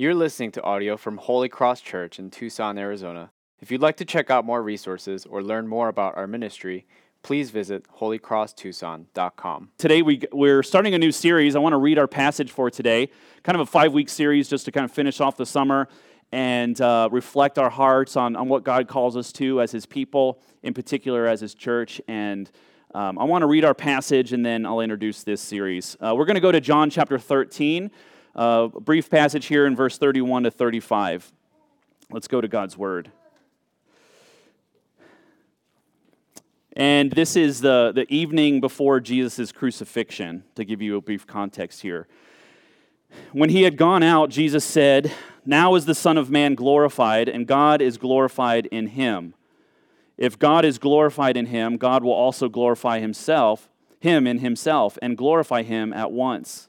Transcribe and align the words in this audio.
You're 0.00 0.14
listening 0.14 0.52
to 0.52 0.62
audio 0.62 0.96
from 0.96 1.16
Holy 1.16 1.48
Cross 1.48 1.80
Church 1.80 2.20
in 2.20 2.30
Tucson, 2.30 2.78
Arizona. 2.78 3.32
If 3.58 3.72
you'd 3.72 3.80
like 3.80 3.96
to 3.96 4.04
check 4.04 4.30
out 4.30 4.44
more 4.44 4.62
resources 4.62 5.26
or 5.26 5.42
learn 5.42 5.66
more 5.66 5.88
about 5.88 6.16
our 6.16 6.28
ministry, 6.28 6.86
please 7.24 7.50
visit 7.50 7.84
holycrosstucson.com. 7.98 9.70
Today 9.76 10.02
we, 10.02 10.22
we're 10.30 10.62
starting 10.62 10.94
a 10.94 10.98
new 10.98 11.10
series. 11.10 11.56
I 11.56 11.58
want 11.58 11.72
to 11.72 11.78
read 11.78 11.98
our 11.98 12.06
passage 12.06 12.52
for 12.52 12.70
today, 12.70 13.10
kind 13.42 13.56
of 13.56 13.62
a 13.62 13.66
five 13.66 13.92
week 13.92 14.08
series 14.08 14.48
just 14.48 14.66
to 14.66 14.70
kind 14.70 14.84
of 14.84 14.92
finish 14.92 15.20
off 15.20 15.36
the 15.36 15.44
summer 15.44 15.88
and 16.30 16.80
uh, 16.80 17.08
reflect 17.10 17.58
our 17.58 17.70
hearts 17.70 18.14
on, 18.14 18.36
on 18.36 18.48
what 18.48 18.62
God 18.62 18.86
calls 18.86 19.16
us 19.16 19.32
to 19.32 19.60
as 19.60 19.72
His 19.72 19.84
people, 19.84 20.40
in 20.62 20.74
particular 20.74 21.26
as 21.26 21.40
His 21.40 21.56
church. 21.56 22.00
And 22.06 22.48
um, 22.94 23.18
I 23.18 23.24
want 23.24 23.42
to 23.42 23.46
read 23.46 23.64
our 23.64 23.74
passage 23.74 24.32
and 24.32 24.46
then 24.46 24.64
I'll 24.64 24.78
introduce 24.78 25.24
this 25.24 25.40
series. 25.40 25.96
Uh, 26.00 26.14
we're 26.16 26.24
going 26.24 26.36
to 26.36 26.40
go 26.40 26.52
to 26.52 26.60
John 26.60 26.88
chapter 26.88 27.18
13. 27.18 27.90
A 28.34 28.68
brief 28.68 29.10
passage 29.10 29.46
here 29.46 29.66
in 29.66 29.74
verse 29.74 29.98
31 29.98 30.44
to 30.44 30.50
35. 30.50 31.32
Let's 32.10 32.28
go 32.28 32.40
to 32.40 32.48
God's 32.48 32.76
word. 32.76 33.10
And 36.74 37.10
this 37.10 37.34
is 37.34 37.60
the, 37.60 37.90
the 37.92 38.06
evening 38.08 38.60
before 38.60 39.00
Jesus' 39.00 39.50
crucifixion, 39.50 40.44
to 40.54 40.64
give 40.64 40.80
you 40.80 40.96
a 40.96 41.00
brief 41.00 41.26
context 41.26 41.82
here. 41.82 42.06
When 43.32 43.50
he 43.50 43.62
had 43.62 43.76
gone 43.76 44.04
out, 44.04 44.30
Jesus 44.30 44.64
said, 44.64 45.12
Now 45.44 45.74
is 45.74 45.86
the 45.86 45.94
Son 45.94 46.16
of 46.16 46.30
Man 46.30 46.54
glorified, 46.54 47.28
and 47.28 47.46
God 47.46 47.82
is 47.82 47.98
glorified 47.98 48.66
in 48.66 48.88
him. 48.88 49.34
If 50.16 50.38
God 50.38 50.64
is 50.64 50.78
glorified 50.78 51.36
in 51.36 51.46
him, 51.46 51.78
God 51.78 52.04
will 52.04 52.12
also 52.12 52.48
glorify 52.48 53.00
himself, 53.00 53.70
him 53.98 54.26
in 54.26 54.38
himself, 54.38 54.98
and 55.02 55.16
glorify 55.16 55.62
him 55.62 55.92
at 55.92 56.12
once. 56.12 56.68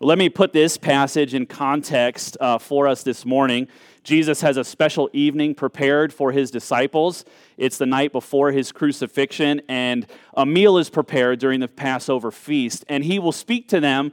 Let 0.00 0.16
me 0.16 0.28
put 0.28 0.52
this 0.52 0.78
passage 0.78 1.34
in 1.34 1.46
context 1.46 2.36
uh, 2.40 2.58
for 2.58 2.86
us 2.86 3.02
this 3.02 3.26
morning. 3.26 3.66
Jesus 4.04 4.40
has 4.42 4.56
a 4.56 4.62
special 4.62 5.10
evening 5.12 5.56
prepared 5.56 6.12
for 6.12 6.30
his 6.30 6.52
disciples. 6.52 7.24
It's 7.56 7.78
the 7.78 7.86
night 7.86 8.12
before 8.12 8.52
his 8.52 8.70
crucifixion, 8.70 9.60
and 9.68 10.06
a 10.34 10.46
meal 10.46 10.78
is 10.78 10.88
prepared 10.88 11.40
during 11.40 11.58
the 11.58 11.66
Passover 11.66 12.30
feast. 12.30 12.84
And 12.88 13.02
he 13.02 13.18
will 13.18 13.32
speak 13.32 13.68
to 13.70 13.80
them 13.80 14.12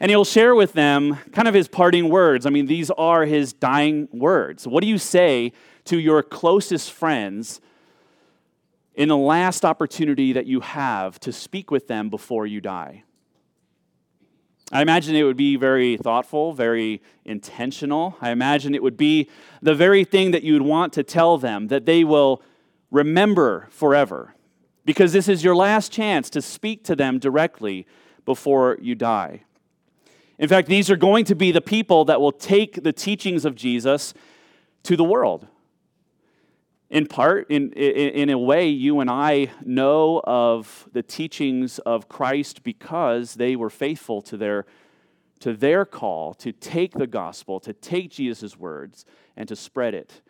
and 0.00 0.10
he'll 0.10 0.26
share 0.26 0.54
with 0.54 0.74
them 0.74 1.16
kind 1.32 1.48
of 1.48 1.54
his 1.54 1.66
parting 1.66 2.10
words. 2.10 2.44
I 2.44 2.50
mean, 2.50 2.66
these 2.66 2.90
are 2.90 3.24
his 3.24 3.54
dying 3.54 4.08
words. 4.12 4.66
What 4.66 4.82
do 4.82 4.86
you 4.86 4.98
say 4.98 5.52
to 5.86 5.98
your 5.98 6.22
closest 6.22 6.92
friends 6.92 7.62
in 8.94 9.08
the 9.08 9.16
last 9.16 9.64
opportunity 9.64 10.34
that 10.34 10.44
you 10.44 10.60
have 10.60 11.18
to 11.20 11.32
speak 11.32 11.70
with 11.70 11.88
them 11.88 12.10
before 12.10 12.46
you 12.46 12.60
die? 12.60 13.04
I 14.72 14.80
imagine 14.80 15.14
it 15.14 15.24
would 15.24 15.36
be 15.36 15.56
very 15.56 15.98
thoughtful, 15.98 16.54
very 16.54 17.02
intentional. 17.26 18.16
I 18.22 18.30
imagine 18.30 18.74
it 18.74 18.82
would 18.82 18.96
be 18.96 19.28
the 19.60 19.74
very 19.74 20.02
thing 20.02 20.30
that 20.30 20.42
you'd 20.42 20.62
want 20.62 20.94
to 20.94 21.02
tell 21.02 21.36
them 21.36 21.68
that 21.68 21.84
they 21.84 22.04
will 22.04 22.42
remember 22.90 23.68
forever. 23.70 24.34
Because 24.86 25.12
this 25.12 25.28
is 25.28 25.44
your 25.44 25.54
last 25.54 25.92
chance 25.92 26.30
to 26.30 26.40
speak 26.40 26.84
to 26.84 26.96
them 26.96 27.18
directly 27.18 27.86
before 28.24 28.78
you 28.80 28.94
die. 28.94 29.44
In 30.38 30.48
fact, 30.48 30.68
these 30.68 30.90
are 30.90 30.96
going 30.96 31.26
to 31.26 31.34
be 31.34 31.52
the 31.52 31.60
people 31.60 32.06
that 32.06 32.20
will 32.20 32.32
take 32.32 32.82
the 32.82 32.92
teachings 32.94 33.44
of 33.44 33.54
Jesus 33.54 34.14
to 34.84 34.96
the 34.96 35.04
world. 35.04 35.46
In 36.92 37.06
part, 37.06 37.46
in, 37.48 37.72
in, 37.72 38.10
in, 38.10 38.28
a 38.28 38.36
way, 38.36 38.68
you 38.68 39.00
and 39.00 39.08
I 39.08 39.50
know 39.64 40.20
of 40.24 40.90
the 40.92 41.02
teachings 41.02 41.78
of 41.78 42.06
Christ 42.06 42.62
because 42.62 43.36
they 43.36 43.56
were 43.56 43.70
faithful 43.70 44.20
to 44.20 44.36
their, 44.36 44.66
to 45.40 45.54
their 45.54 45.86
call 45.86 46.34
to 46.34 46.52
take 46.52 46.92
the 46.92 47.06
gospel, 47.06 47.60
to 47.60 47.72
take 47.72 48.10
Jesus' 48.10 48.58
words, 48.58 49.06
and 49.38 49.48
to 49.48 49.56
spread 49.56 49.94
it 49.94 50.20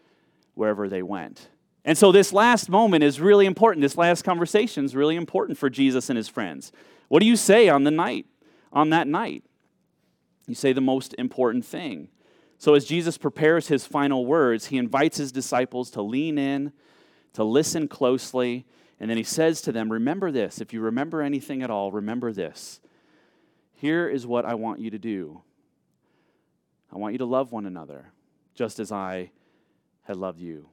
wherever 0.54 0.88
they 0.88 1.02
went. 1.02 1.48
And 1.84 1.98
so, 1.98 2.12
this 2.12 2.32
last 2.32 2.68
moment 2.68 3.02
is 3.02 3.20
really 3.20 3.46
important. 3.46 3.82
This 3.82 3.98
last 3.98 4.22
conversation 4.22 4.84
is 4.84 4.94
really 4.94 5.16
important 5.16 5.58
for 5.58 5.68
Jesus 5.68 6.10
and 6.10 6.16
his 6.16 6.28
friends. 6.28 6.70
What 7.08 7.18
do 7.18 7.26
you 7.26 7.34
say 7.34 7.68
on 7.68 7.82
the 7.82 7.90
night, 7.90 8.26
on 8.72 8.90
that 8.90 9.08
night? 9.08 9.42
You 10.46 10.54
say 10.54 10.72
the 10.72 10.80
most 10.80 11.12
important 11.18 11.64
thing. 11.64 12.06
So, 12.62 12.74
as 12.74 12.84
Jesus 12.84 13.18
prepares 13.18 13.66
his 13.66 13.86
final 13.86 14.24
words, 14.24 14.66
he 14.66 14.78
invites 14.78 15.16
his 15.16 15.32
disciples 15.32 15.90
to 15.90 16.00
lean 16.00 16.38
in, 16.38 16.72
to 17.32 17.42
listen 17.42 17.88
closely, 17.88 18.66
and 19.00 19.10
then 19.10 19.16
he 19.16 19.24
says 19.24 19.60
to 19.62 19.72
them, 19.72 19.90
Remember 19.90 20.30
this. 20.30 20.60
If 20.60 20.72
you 20.72 20.80
remember 20.80 21.22
anything 21.22 21.64
at 21.64 21.70
all, 21.70 21.90
remember 21.90 22.32
this. 22.32 22.80
Here 23.74 24.08
is 24.08 24.28
what 24.28 24.44
I 24.44 24.54
want 24.54 24.78
you 24.78 24.90
to 24.90 24.98
do 25.00 25.42
I 26.92 26.98
want 26.98 27.14
you 27.14 27.18
to 27.18 27.24
love 27.24 27.50
one 27.50 27.66
another, 27.66 28.12
just 28.54 28.78
as 28.78 28.92
I 28.92 29.32
had 30.04 30.16
loved 30.16 30.38
you. 30.38 30.68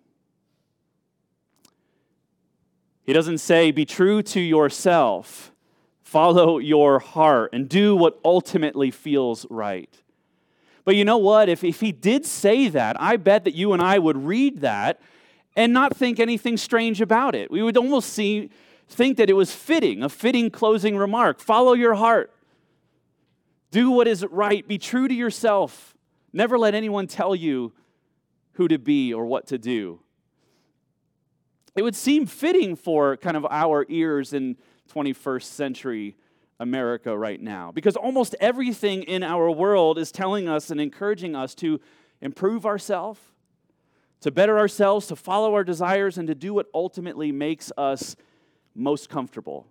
He 3.02 3.14
doesn't 3.14 3.40
say, 3.40 3.72
Be 3.72 3.86
true 3.86 4.22
to 4.22 4.40
yourself, 4.40 5.52
follow 6.04 6.60
your 6.60 7.00
heart, 7.00 7.50
and 7.52 7.68
do 7.68 7.96
what 7.96 8.20
ultimately 8.24 8.92
feels 8.92 9.48
right. 9.50 9.92
But 10.86 10.96
you 10.96 11.06
know 11.06 11.18
what? 11.18 11.50
If, 11.50 11.64
if 11.64 11.80
he 11.80 11.92
did 11.92 12.26
say 12.26 12.68
that, 12.70 13.00
I 13.00 13.18
bet 13.18 13.44
that 13.44 13.54
you 13.54 13.74
and 13.74 13.82
I 13.82 14.00
would 14.00 14.18
read 14.18 14.62
that 14.62 15.02
and 15.56 15.74
not 15.74 15.96
think 15.96 16.20
anything 16.20 16.58
strange 16.58 17.02
about 17.02 17.36
it. 17.36 17.52
We 17.52 17.62
would 17.62 17.78
almost 17.78 18.14
see, 18.14 18.50
think 18.88 19.18
that 19.18 19.30
it 19.30 19.34
was 19.34 19.54
fitting, 19.54 20.04
a 20.04 20.10
fitting 20.10 20.50
closing 20.50 20.98
remark. 20.98 21.40
Follow 21.40 21.74
your 21.74 21.96
heart. 21.96 22.34
Do 23.72 23.92
what 23.92 24.08
is 24.08 24.26
right. 24.26 24.68
Be 24.68 24.78
true 24.78 25.08
to 25.08 25.14
yourself. 25.14 25.96
Never 26.34 26.58
let 26.58 26.74
anyone 26.74 27.08
tell 27.08 27.36
you 27.36 27.74
who 28.54 28.68
to 28.68 28.80
be 28.80 29.14
or 29.14 29.26
what 29.26 29.48
to 29.48 29.58
do. 29.58 30.00
It 31.76 31.82
would 31.82 31.96
seem 31.96 32.26
fitting 32.26 32.76
for 32.76 33.16
kind 33.18 33.38
of 33.38 33.46
our 33.50 33.86
ears 33.90 34.34
in 34.34 34.58
21st 34.94 35.44
century 35.44 36.16
America 36.60 37.18
right 37.18 37.42
now 37.42 37.72
because 37.72 37.96
almost 37.96 38.36
everything 38.40 39.04
in 39.04 39.24
our 39.24 39.50
world 39.50 39.98
is 39.98 40.12
telling 40.12 40.48
us 40.50 40.70
and 40.70 40.82
encouraging 40.82 41.36
us 41.36 41.56
to 41.56 41.80
improve 42.22 42.66
ourselves, 42.66 43.20
to 44.22 44.32
better 44.32 44.60
ourselves, 44.60 45.08
to 45.08 45.16
follow 45.16 45.54
our 45.54 45.64
desires, 45.64 46.18
and 46.18 46.28
to 46.28 46.36
do 46.36 46.54
what 46.54 46.68
ultimately 46.74 47.32
makes 47.32 47.72
us 47.78 48.16
most 48.76 49.10
comfortable. 49.10 49.68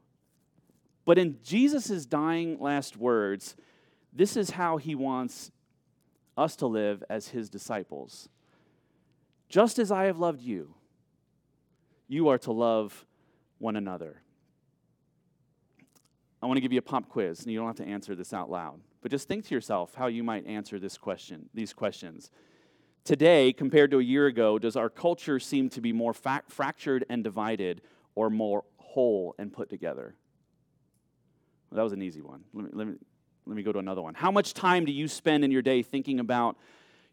But 1.05 1.19
in 1.19 1.39
Jesus' 1.43 2.07
dying 2.07 2.59
last 2.59 2.97
words, 2.97 3.57
this 4.13 4.37
is 4.37 4.51
how 4.51 4.79
he 4.79 4.95
wants 4.95 5.51
us 6.37 6.57
to 6.57 6.67
live 6.67 7.05
as 7.11 7.29
his 7.29 7.51
disciples. 7.51 8.29
Just 9.49 9.79
as 9.79 9.91
I 9.91 10.05
have 10.05 10.19
loved 10.19 10.41
you, 10.41 10.75
you 12.07 12.29
are 12.29 12.39
to 12.39 12.53
love 12.53 13.07
one 13.59 13.77
another. 13.77 14.23
I 16.43 16.47
want 16.47 16.57
to 16.57 16.61
give 16.61 16.73
you 16.73 16.79
a 16.79 16.83
pop 16.83 17.09
quiz, 17.09 17.41
and 17.41 17.53
you 17.53 17.59
don't 17.59 17.67
have 17.67 17.77
to 17.77 17.87
answer 17.87 18.15
this 18.15 18.33
out 18.33 18.51
loud. 18.51 18.81
But 19.03 19.11
just 19.11 19.27
think 19.27 19.47
to 19.47 19.55
yourself 19.55 19.95
how 19.95 20.07
you 20.07 20.23
might 20.23 20.47
answer 20.47 20.79
this 20.79 20.97
question, 20.97 21.49
these 21.53 21.73
questions. 21.73 22.31
Today, 23.05 23.53
compared 23.53 23.91
to 23.93 23.99
a 23.99 24.03
year 24.03 24.27
ago, 24.27 24.59
does 24.59 24.77
our 24.77 24.91
culture 24.91 25.41
seem 25.41 25.69
to 25.71 25.81
be 25.81 25.93
more 25.93 26.13
fa- 26.13 26.43
fractured 26.49 27.05
and 27.09 27.25
divided 27.25 27.81
or 28.15 28.31
more 28.31 28.65
whole 28.77 29.35
and 29.39 29.53
put 29.53 29.69
together? 29.71 30.15
Well, 31.71 31.77
that 31.77 31.83
was 31.83 31.93
an 31.93 32.03
easy 32.03 32.21
one. 32.21 32.45
Let 32.53 32.65
me, 32.65 32.71
let, 32.73 32.87
me, 32.87 32.95
let 33.47 33.57
me 33.57 33.63
go 33.63 33.73
to 33.73 33.79
another 33.79 34.03
one. 34.03 34.15
How 34.15 34.31
much 34.31 34.55
time 34.55 34.85
do 34.85 34.93
you 34.93 35.09
spend 35.09 35.45
in 35.45 35.51
your 35.51 35.63
day 35.63 35.83
thinking 35.83 36.21
about 36.21 36.57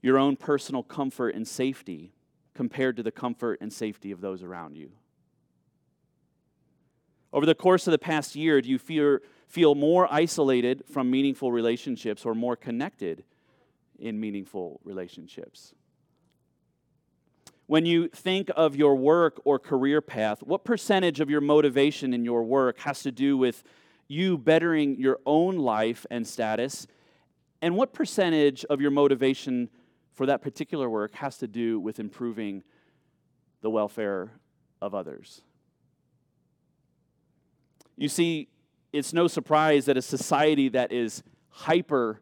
your 0.01 0.17
own 0.17 0.35
personal 0.35 0.83
comfort 0.83 1.33
and 1.33 1.47
safety 1.47 2.13
compared 2.53 2.97
to 2.97 3.03
the 3.03 3.11
comfort 3.11 3.59
and 3.61 3.71
safety 3.71 4.11
of 4.11 4.21
those 4.21 4.43
around 4.43 4.75
you? 4.75 4.91
Over 7.35 7.45
the 7.45 7.53
course 7.53 7.85
of 7.85 7.91
the 7.91 7.99
past 7.99 8.37
year, 8.37 8.61
do 8.61 8.69
you 8.69 8.79
feel, 8.79 9.19
feel 9.49 9.75
more 9.75 10.07
isolated 10.09 10.83
from 10.89 11.11
meaningful 11.11 11.51
relationships 11.51 12.25
or 12.25 12.33
more 12.33 12.55
connected 12.55 13.25
in 13.99 14.21
meaningful 14.21 14.79
relationships? 14.85 15.73
When 17.65 17.85
you 17.85 18.07
think 18.07 18.49
of 18.55 18.77
your 18.77 18.95
work 18.95 19.41
or 19.43 19.59
career 19.59 19.99
path, 19.99 20.43
what 20.43 20.63
percentage 20.63 21.19
of 21.19 21.29
your 21.29 21.41
motivation 21.41 22.13
in 22.13 22.23
your 22.23 22.41
work 22.41 22.79
has 22.79 23.03
to 23.03 23.11
do 23.11 23.35
with 23.35 23.65
you 24.07 24.37
bettering 24.37 24.95
your 24.97 25.19
own 25.25 25.57
life 25.57 26.05
and 26.09 26.25
status? 26.25 26.87
And 27.61 27.75
what 27.75 27.91
percentage 27.91 28.63
of 28.69 28.79
your 28.79 28.91
motivation 28.91 29.69
for 30.13 30.25
that 30.27 30.41
particular 30.41 30.89
work 30.89 31.15
has 31.15 31.37
to 31.39 31.47
do 31.47 31.81
with 31.81 31.99
improving 31.99 32.63
the 33.61 33.69
welfare 33.69 34.31
of 34.81 34.95
others. 34.95 35.41
You 37.97 38.09
see, 38.09 38.49
it's 38.91 39.13
no 39.13 39.27
surprise 39.27 39.85
that 39.85 39.97
a 39.97 40.01
society 40.01 40.69
that 40.69 40.91
is 40.91 41.23
hyper 41.49 42.21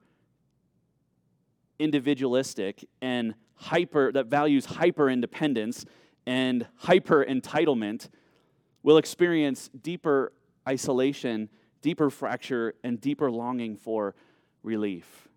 individualistic 1.79 2.85
and 3.01 3.33
hyper 3.55 4.11
that 4.11 4.27
values 4.27 4.65
hyper 4.65 5.09
independence 5.09 5.85
and 6.25 6.67
hyper 6.77 7.25
entitlement 7.25 8.09
will 8.83 8.97
experience 8.97 9.69
deeper 9.81 10.31
isolation, 10.67 11.49
deeper 11.81 12.09
fracture, 12.09 12.73
and 12.83 13.01
deeper 13.01 13.31
longing 13.31 13.75
for 13.75 14.15
relief. 14.61 15.27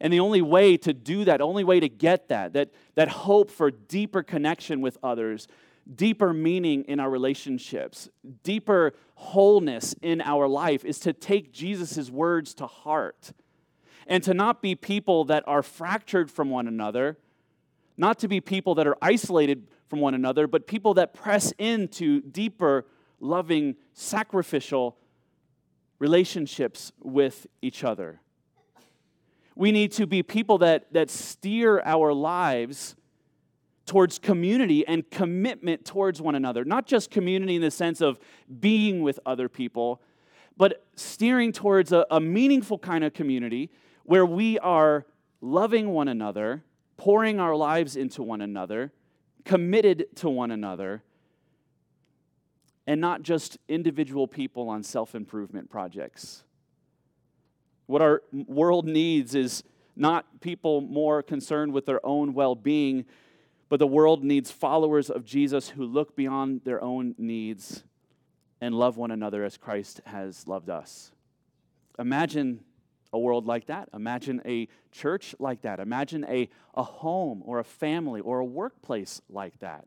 And 0.00 0.12
the 0.12 0.20
only 0.20 0.40
way 0.40 0.76
to 0.78 0.94
do 0.94 1.24
that, 1.24 1.40
only 1.40 1.64
way 1.64 1.80
to 1.80 1.88
get 1.88 2.28
that, 2.28 2.54
that, 2.54 2.70
that 2.94 3.08
hope 3.08 3.50
for 3.50 3.70
deeper 3.70 4.22
connection 4.22 4.80
with 4.80 4.96
others, 5.02 5.46
deeper 5.94 6.32
meaning 6.32 6.84
in 6.84 7.00
our 7.00 7.10
relationships, 7.10 8.08
deeper 8.42 8.92
wholeness 9.14 9.94
in 10.02 10.20
our 10.20 10.46
life, 10.48 10.84
is 10.84 10.98
to 11.00 11.12
take 11.12 11.52
Jesus' 11.52 12.10
words 12.10 12.54
to 12.54 12.66
heart 12.66 13.32
and 14.06 14.22
to 14.24 14.34
not 14.34 14.62
be 14.62 14.74
people 14.74 15.24
that 15.24 15.44
are 15.46 15.62
fractured 15.62 16.30
from 16.30 16.50
one 16.50 16.66
another, 16.66 17.18
not 17.96 18.18
to 18.18 18.28
be 18.28 18.40
people 18.40 18.74
that 18.76 18.86
are 18.86 18.96
isolated 19.02 19.68
from 19.88 20.00
one 20.00 20.14
another, 20.14 20.46
but 20.46 20.66
people 20.66 20.94
that 20.94 21.12
press 21.12 21.52
into 21.58 22.20
deeper, 22.20 22.86
loving, 23.20 23.76
sacrificial 23.92 24.96
relationships 25.98 26.92
with 27.02 27.46
each 27.60 27.84
other. 27.84 28.20
We 29.54 29.72
need 29.72 29.92
to 29.92 30.06
be 30.06 30.22
people 30.22 30.58
that, 30.58 30.92
that 30.92 31.10
steer 31.10 31.82
our 31.84 32.12
lives 32.14 32.96
towards 33.90 34.20
community 34.20 34.86
and 34.86 35.10
commitment 35.10 35.84
towards 35.84 36.22
one 36.22 36.36
another. 36.36 36.64
Not 36.64 36.86
just 36.86 37.10
community 37.10 37.56
in 37.56 37.60
the 37.60 37.72
sense 37.72 38.00
of 38.00 38.20
being 38.60 39.02
with 39.02 39.18
other 39.26 39.48
people, 39.48 40.00
but 40.56 40.86
steering 40.94 41.50
towards 41.50 41.90
a, 41.90 42.06
a 42.08 42.20
meaningful 42.20 42.78
kind 42.78 43.02
of 43.02 43.12
community 43.14 43.68
where 44.04 44.24
we 44.24 44.60
are 44.60 45.06
loving 45.40 45.88
one 45.88 46.06
another, 46.06 46.62
pouring 46.98 47.40
our 47.40 47.56
lives 47.56 47.96
into 47.96 48.22
one 48.22 48.40
another, 48.40 48.92
committed 49.44 50.06
to 50.14 50.30
one 50.30 50.52
another, 50.52 51.02
and 52.86 53.00
not 53.00 53.22
just 53.22 53.58
individual 53.66 54.28
people 54.28 54.68
on 54.68 54.84
self 54.84 55.16
improvement 55.16 55.68
projects. 55.68 56.44
What 57.86 58.02
our 58.02 58.22
world 58.32 58.86
needs 58.86 59.34
is 59.34 59.64
not 59.96 60.40
people 60.40 60.80
more 60.80 61.24
concerned 61.24 61.72
with 61.72 61.86
their 61.86 62.06
own 62.06 62.34
well 62.34 62.54
being, 62.54 63.04
but 63.70 63.78
the 63.78 63.86
world 63.86 64.22
needs 64.24 64.50
followers 64.50 65.08
of 65.08 65.24
Jesus 65.24 65.70
who 65.70 65.84
look 65.84 66.16
beyond 66.16 66.62
their 66.64 66.82
own 66.82 67.14
needs 67.16 67.84
and 68.60 68.74
love 68.74 68.96
one 68.96 69.12
another 69.12 69.44
as 69.44 69.56
Christ 69.56 70.00
has 70.06 70.46
loved 70.46 70.68
us. 70.68 71.12
Imagine 71.98 72.60
a 73.12 73.18
world 73.18 73.46
like 73.46 73.66
that. 73.66 73.88
Imagine 73.94 74.42
a 74.44 74.68
church 74.90 75.36
like 75.38 75.62
that. 75.62 75.78
Imagine 75.78 76.24
a, 76.28 76.48
a 76.74 76.82
home 76.82 77.42
or 77.46 77.60
a 77.60 77.64
family 77.64 78.20
or 78.20 78.40
a 78.40 78.44
workplace 78.44 79.22
like 79.30 79.58
that 79.60 79.86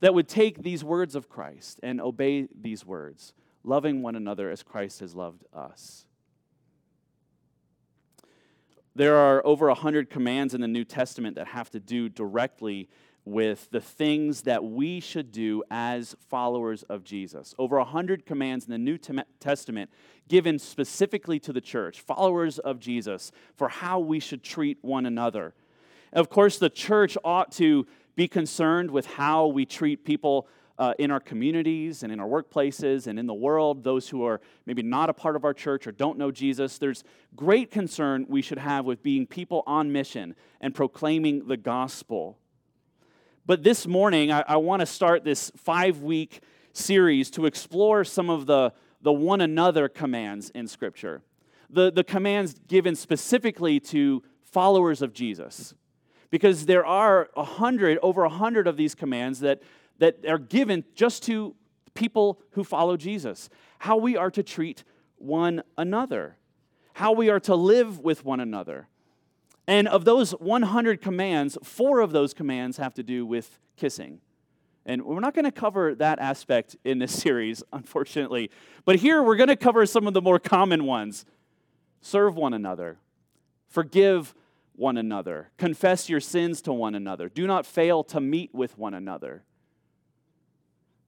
that 0.00 0.12
would 0.12 0.28
take 0.28 0.62
these 0.62 0.84
words 0.84 1.14
of 1.14 1.30
Christ 1.30 1.80
and 1.82 2.02
obey 2.02 2.48
these 2.54 2.84
words, 2.84 3.32
loving 3.64 4.02
one 4.02 4.14
another 4.14 4.50
as 4.50 4.62
Christ 4.62 5.00
has 5.00 5.14
loved 5.14 5.42
us. 5.54 6.04
There 8.94 9.16
are 9.16 9.44
over 9.46 9.68
100 9.68 10.08
commands 10.08 10.54
in 10.54 10.62
the 10.62 10.68
New 10.68 10.84
Testament 10.84 11.36
that 11.36 11.48
have 11.48 11.70
to 11.70 11.80
do 11.80 12.08
directly 12.08 12.88
with 13.26 13.68
the 13.72 13.80
things 13.80 14.42
that 14.42 14.64
we 14.64 15.00
should 15.00 15.32
do 15.32 15.62
as 15.68 16.14
followers 16.28 16.84
of 16.84 17.02
Jesus. 17.02 17.54
Over 17.58 17.76
100 17.78 18.24
commands 18.24 18.64
in 18.64 18.70
the 18.70 18.78
New 18.78 18.98
Testament 19.40 19.90
given 20.28 20.58
specifically 20.60 21.40
to 21.40 21.52
the 21.52 21.60
church, 21.60 22.00
followers 22.00 22.60
of 22.60 22.78
Jesus, 22.78 23.32
for 23.56 23.68
how 23.68 23.98
we 23.98 24.20
should 24.20 24.44
treat 24.44 24.78
one 24.80 25.06
another. 25.06 25.54
Of 26.12 26.30
course, 26.30 26.58
the 26.58 26.70
church 26.70 27.18
ought 27.24 27.50
to 27.52 27.86
be 28.14 28.28
concerned 28.28 28.92
with 28.92 29.06
how 29.06 29.48
we 29.48 29.66
treat 29.66 30.04
people 30.04 30.48
uh, 30.78 30.94
in 30.98 31.10
our 31.10 31.20
communities 31.20 32.02
and 32.02 32.12
in 32.12 32.20
our 32.20 32.28
workplaces 32.28 33.08
and 33.08 33.18
in 33.18 33.26
the 33.26 33.34
world, 33.34 33.82
those 33.82 34.08
who 34.08 34.24
are 34.24 34.40
maybe 34.66 34.82
not 34.82 35.10
a 35.10 35.14
part 35.14 35.34
of 35.34 35.44
our 35.44 35.54
church 35.54 35.86
or 35.86 35.92
don't 35.92 36.16
know 36.16 36.30
Jesus. 36.30 36.78
There's 36.78 37.02
great 37.34 37.70
concern 37.70 38.26
we 38.28 38.42
should 38.42 38.58
have 38.58 38.84
with 38.84 39.02
being 39.02 39.26
people 39.26 39.64
on 39.66 39.90
mission 39.90 40.36
and 40.60 40.74
proclaiming 40.74 41.48
the 41.48 41.56
gospel. 41.56 42.38
But 43.46 43.62
this 43.62 43.86
morning, 43.86 44.32
I, 44.32 44.42
I 44.48 44.56
want 44.56 44.80
to 44.80 44.86
start 44.86 45.22
this 45.22 45.52
five 45.56 46.00
week 46.00 46.40
series 46.72 47.30
to 47.30 47.46
explore 47.46 48.02
some 48.02 48.28
of 48.28 48.46
the, 48.46 48.72
the 49.02 49.12
one 49.12 49.40
another 49.40 49.88
commands 49.88 50.50
in 50.50 50.66
Scripture. 50.66 51.22
The, 51.70 51.92
the 51.92 52.02
commands 52.02 52.54
given 52.66 52.96
specifically 52.96 53.78
to 53.80 54.24
followers 54.42 55.00
of 55.00 55.12
Jesus. 55.12 55.74
Because 56.30 56.66
there 56.66 56.84
are 56.84 57.30
a 57.36 57.44
hundred, 57.44 58.00
over 58.02 58.24
a 58.24 58.28
hundred 58.28 58.66
of 58.66 58.76
these 58.76 58.96
commands 58.96 59.38
that, 59.40 59.62
that 59.98 60.26
are 60.26 60.38
given 60.38 60.84
just 60.96 61.22
to 61.24 61.54
people 61.94 62.42
who 62.50 62.64
follow 62.64 62.96
Jesus. 62.96 63.48
How 63.78 63.96
we 63.96 64.16
are 64.16 64.30
to 64.32 64.42
treat 64.42 64.82
one 65.18 65.62
another, 65.78 66.36
how 66.94 67.12
we 67.12 67.30
are 67.30 67.40
to 67.40 67.54
live 67.54 68.00
with 68.00 68.24
one 68.24 68.40
another. 68.40 68.88
And 69.68 69.88
of 69.88 70.04
those 70.04 70.32
100 70.32 71.00
commands, 71.02 71.58
four 71.62 72.00
of 72.00 72.12
those 72.12 72.32
commands 72.32 72.76
have 72.76 72.94
to 72.94 73.02
do 73.02 73.26
with 73.26 73.58
kissing. 73.76 74.20
And 74.84 75.04
we're 75.04 75.20
not 75.20 75.34
going 75.34 75.44
to 75.44 75.52
cover 75.52 75.94
that 75.96 76.20
aspect 76.20 76.76
in 76.84 76.98
this 77.00 77.12
series, 77.22 77.62
unfortunately. 77.72 78.50
But 78.84 78.96
here 78.96 79.22
we're 79.22 79.36
going 79.36 79.48
to 79.48 79.56
cover 79.56 79.84
some 79.86 80.06
of 80.06 80.14
the 80.14 80.22
more 80.22 80.38
common 80.38 80.84
ones 80.84 81.24
serve 82.00 82.36
one 82.36 82.54
another, 82.54 82.98
forgive 83.68 84.34
one 84.76 84.96
another, 84.96 85.50
confess 85.56 86.08
your 86.08 86.20
sins 86.20 86.60
to 86.62 86.72
one 86.72 86.94
another, 86.94 87.28
do 87.28 87.46
not 87.46 87.66
fail 87.66 88.04
to 88.04 88.20
meet 88.20 88.54
with 88.54 88.78
one 88.78 88.94
another. 88.94 89.42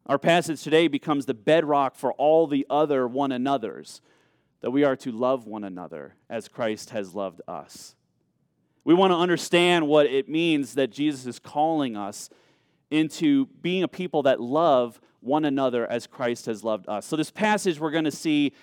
Our 0.06 0.19
passage 0.19 0.62
today 0.62 0.88
becomes 0.88 1.26
the 1.26 1.34
bedrock 1.34 1.94
for 1.94 2.14
all 2.14 2.46
the 2.46 2.66
other 2.69 3.06
one 3.06 3.31
another's 3.31 4.00
that 4.62 4.70
we 4.70 4.82
are 4.82 4.96
to 4.96 5.12
love 5.12 5.46
one 5.46 5.62
another 5.62 6.14
as 6.28 6.49
Christ 6.49 6.90
has 6.90 7.14
loved 7.14 7.43
us. 7.46 7.94
We 8.88 8.94
want 8.94 9.11
to 9.11 9.19
understand 9.19 9.87
what 9.87 10.06
it 10.06 10.31
means 10.31 10.73
that 10.76 10.90
Jesus 10.90 11.26
is 11.26 11.38
calling 11.38 11.94
us 11.94 12.31
into 12.90 13.44
being 13.61 13.82
a 13.82 13.89
people 13.89 14.22
that 14.22 14.41
love 14.41 14.98
one 15.20 15.44
another 15.44 15.86
as 15.86 16.06
Christ 16.06 16.46
has 16.46 16.65
loved 16.65 16.89
us. 16.89 17.05
So, 17.05 17.15
this 17.15 17.31
passage, 17.31 17.79
we're 17.79 17.91
going 17.91 18.06
to 18.06 18.10
see 18.10 18.55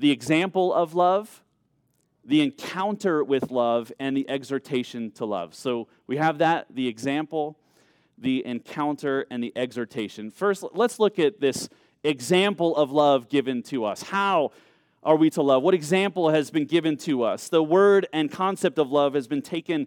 the 0.00 0.10
example 0.10 0.74
of 0.74 0.96
love, 0.96 1.44
the 2.24 2.40
encounter 2.40 3.22
with 3.22 3.52
love, 3.52 3.92
and 4.00 4.16
the 4.16 4.28
exhortation 4.28 5.12
to 5.12 5.24
love. 5.24 5.54
So, 5.54 5.86
we 6.08 6.16
have 6.16 6.38
that 6.38 6.66
the 6.70 6.88
example, 6.88 7.56
the 8.18 8.44
encounter, 8.44 9.26
and 9.30 9.44
the 9.44 9.52
exhortation. 9.54 10.32
First, 10.32 10.64
let's 10.74 10.98
look 10.98 11.20
at 11.20 11.38
this 11.38 11.68
example 12.02 12.74
of 12.74 12.90
love 12.90 13.28
given 13.28 13.62
to 13.62 13.84
us. 13.84 14.02
How 14.02 14.50
are 15.08 15.16
we 15.16 15.30
to 15.30 15.40
love? 15.40 15.62
What 15.62 15.72
example 15.72 16.28
has 16.28 16.50
been 16.50 16.66
given 16.66 16.98
to 16.98 17.22
us? 17.22 17.48
The 17.48 17.62
word 17.62 18.06
and 18.12 18.30
concept 18.30 18.78
of 18.78 18.92
love 18.92 19.14
has 19.14 19.26
been 19.26 19.40
taken 19.40 19.86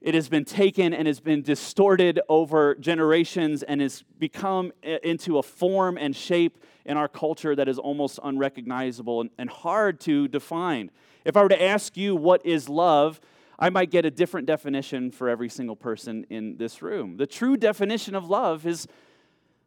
it 0.00 0.14
has 0.14 0.28
been 0.28 0.44
taken 0.44 0.94
and 0.94 1.08
has 1.08 1.18
been 1.18 1.42
distorted 1.42 2.20
over 2.28 2.76
generations 2.76 3.64
and 3.64 3.80
has 3.80 4.04
become 4.20 4.70
into 4.84 5.38
a 5.38 5.42
form 5.42 5.98
and 5.98 6.14
shape 6.14 6.62
in 6.84 6.96
our 6.96 7.08
culture 7.08 7.56
that 7.56 7.68
is 7.68 7.80
almost 7.80 8.20
unrecognizable 8.22 9.24
and 9.36 9.50
hard 9.50 9.98
to 10.02 10.28
define. 10.28 10.92
If 11.24 11.36
I 11.36 11.42
were 11.42 11.48
to 11.48 11.60
ask 11.60 11.96
you 11.96 12.14
what 12.14 12.46
is 12.46 12.68
love, 12.68 13.20
I 13.58 13.70
might 13.70 13.90
get 13.90 14.04
a 14.04 14.10
different 14.12 14.46
definition 14.46 15.10
for 15.10 15.28
every 15.28 15.48
single 15.48 15.74
person 15.74 16.24
in 16.30 16.58
this 16.58 16.80
room. 16.80 17.16
The 17.16 17.26
true 17.26 17.56
definition 17.56 18.14
of 18.14 18.30
love 18.30 18.64
is, 18.64 18.86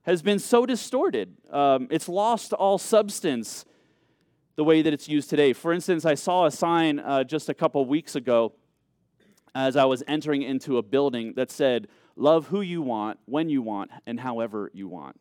has 0.04 0.22
been 0.22 0.40
so 0.40 0.66
distorted, 0.66 1.36
um, 1.52 1.90
it's 1.92 2.08
lost 2.08 2.54
all 2.54 2.78
substance 2.78 3.66
the 4.62 4.66
way 4.66 4.84
that 4.84 4.94
it's 4.94 5.10
used 5.10 5.28
today. 5.28 5.54
For 5.54 5.74
instance, 5.74 6.06
I 6.06 6.14
saw 6.14 6.46
a 6.46 6.52
sign 6.52 7.00
uh, 7.00 7.24
just 7.24 7.50
a 7.50 7.54
couple 7.56 7.84
weeks 7.84 8.16
ago 8.16 8.54
as 9.56 9.76
I 9.76 9.86
was 9.86 10.04
entering 10.08 10.44
into 10.44 10.78
a 10.78 10.84
building 10.84 11.34
that 11.36 11.50
said, 11.50 11.88
Love 12.16 12.46
who 12.46 12.62
you 12.62 12.84
want, 12.84 13.18
when 13.26 13.50
you 13.50 13.64
want, 13.64 13.90
and 14.06 14.20
however 14.20 14.70
you 14.72 14.88
want. 14.88 15.20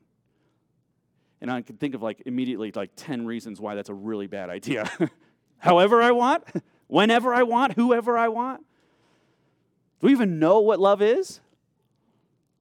And 1.41 1.51
I 1.51 1.63
could 1.63 1.81
think 1.81 1.95
of 1.95 2.03
like 2.03 2.23
immediately 2.27 2.71
like 2.71 2.91
10 2.97 3.25
reasons 3.25 3.63
why 3.63 3.75
that's 3.75 3.89
a 3.89 3.95
really 3.95 4.27
bad 4.27 4.51
idea. 4.51 4.91
however 5.59 6.03
I 6.03 6.11
want, 6.11 6.45
whenever 6.89 7.33
I 7.33 7.43
want, 7.43 7.73
whoever 7.77 8.19
I 8.19 8.29
want. 8.29 8.61
Do 10.01 10.09
we 10.09 10.13
even 10.13 10.39
know 10.39 10.61
what 10.61 10.79
love 10.79 11.01
is? 11.01 11.41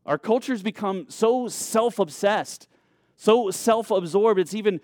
Our 0.05 0.17
culture's 0.17 0.63
become 0.63 1.07
so 1.09 1.50
self 1.50 2.00
obsessed, 2.00 2.69
so 3.17 3.51
self 3.51 3.91
absorbed, 3.91 4.39
it's 4.39 4.53
even 4.53 4.79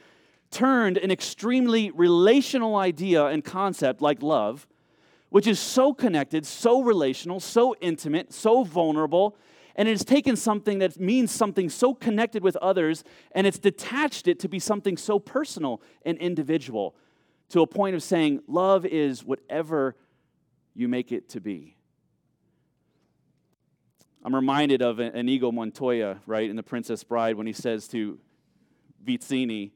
turned 0.55 0.97
an 0.97 1.11
extremely 1.11 1.91
relational 1.91 2.77
idea 2.77 3.25
and 3.25 3.43
concept 3.43 4.01
like 4.01 4.21
love, 4.21 4.65
which 5.29 5.47
is 5.47 5.59
so 5.59 5.93
connected, 5.93 6.45
so 6.45 6.81
relational, 6.81 7.41
so 7.41 7.75
intimate, 7.81 8.31
so 8.31 8.63
vulnerable. 8.63 9.35
And 9.75 9.89
it 9.89 9.91
has 9.91 10.05
taken 10.05 10.37
something 10.37 10.79
that 10.79 10.97
means 10.97 11.29
something 11.31 11.69
so 11.69 11.93
connected 11.93 12.41
with 12.41 12.55
others 12.57 13.03
and 13.33 13.45
it's 13.45 13.59
detached 13.59 14.29
it 14.29 14.39
to 14.39 14.47
be 14.47 14.57
something 14.57 14.95
so 14.95 15.19
personal 15.19 15.81
and 16.05 16.17
individual 16.19 16.95
to 17.49 17.59
a 17.59 17.67
point 17.67 17.93
of 17.93 18.01
saying, 18.01 18.41
love 18.47 18.85
is 18.85 19.25
whatever 19.25 19.97
you 20.73 20.87
make 20.87 21.11
it 21.11 21.27
to 21.29 21.41
be. 21.41 21.75
I'm 24.23 24.33
reminded 24.33 24.81
of 24.81 25.01
Inigo 25.01 25.51
Montoya, 25.51 26.21
right, 26.25 26.49
in 26.49 26.55
The 26.55 26.63
Princess 26.63 27.03
Bride, 27.03 27.35
when 27.35 27.45
he 27.45 27.53
says 27.53 27.89
to 27.89 28.17
Vizzini, 29.05 29.71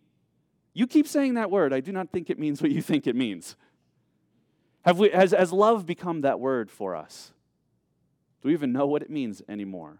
You 0.73 0.88
keep 0.88 1.07
saying 1.07 1.33
that 1.35 1.51
word. 1.51 1.73
I 1.73 1.79
do 1.79 1.91
not 1.91 2.11
think 2.11 2.29
it 2.29 2.39
means 2.39 2.61
what 2.61 2.71
you 2.71 2.81
think 2.81 3.07
it 3.07 3.15
means. 3.15 3.55
Have 4.83 4.97
we, 4.97 5.09
has, 5.09 5.31
has 5.31 5.51
love 5.51 5.85
become 5.85 6.21
that 6.21 6.39
word 6.39 6.71
for 6.71 6.95
us? 6.95 7.33
Do 8.41 8.47
we 8.47 8.53
even 8.53 8.71
know 8.71 8.88
what 8.88 9.01
it 9.01 9.09
means 9.09 9.41
anymore? 9.49 9.99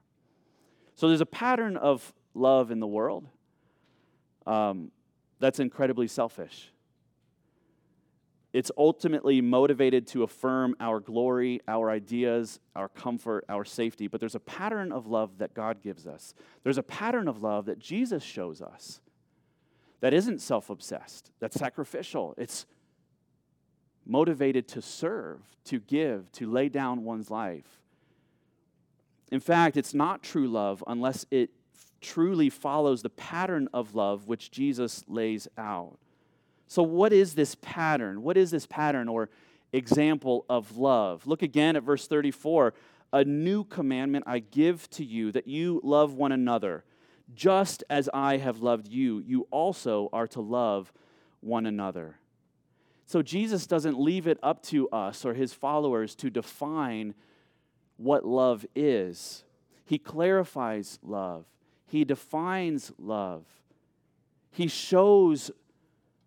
So 0.96 1.08
there's 1.08 1.22
a 1.22 1.26
pattern 1.26 1.78
of 1.78 2.14
love 2.34 2.72
in 2.72 2.80
the 2.80 2.88
world 2.88 3.28
um, 4.48 4.92
that's 5.40 5.60
incredibly 5.60 6.08
selfish. 6.08 6.72
It's 8.52 8.72
ultimately 8.78 9.42
motivated 9.42 10.08
to 10.08 10.24
affirm 10.24 10.76
our 10.80 11.00
glory, 11.00 11.62
our 11.68 11.92
ideas, 11.92 12.60
our 12.76 12.90
comfort, 12.90 13.46
our 13.48 13.64
safety. 13.64 14.08
But 14.08 14.20
there's 14.20 14.34
a 14.34 14.40
pattern 14.40 14.92
of 14.92 15.06
love 15.06 15.38
that 15.38 15.54
God 15.54 15.84
gives 15.84 16.08
us. 16.08 16.34
There's 16.64 16.80
a 16.80 16.84
pattern 16.84 17.28
of 17.28 17.44
love 17.44 17.66
that 17.66 17.78
Jesus 17.78 18.24
shows 18.24 18.62
us 18.62 19.02
that 20.02 20.14
isn't 20.14 20.40
self 20.42 20.70
obsessed, 20.70 21.32
that's 21.40 21.58
sacrificial. 21.58 22.34
It's 22.38 22.66
motivated 24.06 24.68
to 24.70 24.82
serve, 24.82 25.42
to 25.66 25.80
give, 25.80 26.32
to 26.34 26.50
lay 26.50 26.70
down 26.70 27.04
one's 27.04 27.30
life. 27.30 27.80
In 29.32 29.40
fact, 29.40 29.78
it's 29.78 29.94
not 29.94 30.24
true 30.24 30.48
love 30.48 30.84
unless 30.88 31.26
it 31.30 31.52
truly 32.02 32.50
follows 32.50 33.02
the 33.02 33.10
pattern 33.10 33.68
of 33.74 33.94
love 33.94 34.28
which 34.28 34.52
Jesus 34.52 35.04
lays 35.08 35.48
out. 35.58 35.98
So, 36.68 36.84
what 36.84 37.14
is 37.14 37.36
this 37.36 37.56
pattern? 37.56 38.22
What 38.24 38.38
is 38.38 38.52
this 38.52 38.66
pattern 38.66 39.08
or 39.08 39.30
example 39.74 40.46
of 40.50 40.78
love? 40.78 41.28
Look 41.28 41.42
again 41.42 41.76
at 41.76 41.84
verse 41.84 42.08
34. 42.08 42.74
A 43.12 43.24
new 43.24 43.64
commandment 43.64 44.26
I 44.28 44.40
give 44.40 44.88
to 44.92 45.04
you 45.04 45.32
that 45.32 45.48
you 45.48 45.82
love 45.84 46.14
one 46.14 46.32
another. 46.32 46.84
Just 47.34 47.84
as 47.90 48.10
I 48.14 48.38
have 48.38 48.62
loved 48.62 48.88
you, 48.88 49.20
you 49.20 49.48
also 49.52 50.10
are 50.12 50.28
to 50.28 50.42
love 50.42 50.92
one 51.42 51.66
another. 51.66 52.18
So, 53.06 53.22
Jesus 53.22 53.66
doesn't 53.66 54.00
leave 54.00 54.28
it 54.28 54.38
up 54.44 54.62
to 54.64 54.88
us 54.90 55.26
or 55.26 55.34
his 55.34 55.54
followers 55.54 56.14
to 56.16 56.30
define 56.30 57.16
what 57.98 58.26
love 58.26 58.66
is. 58.76 59.44
He 59.86 59.98
clarifies 59.98 61.00
love, 61.02 61.46
he 61.88 62.06
defines 62.06 62.92
love, 63.00 63.46
he 64.52 64.68
shows 64.68 65.50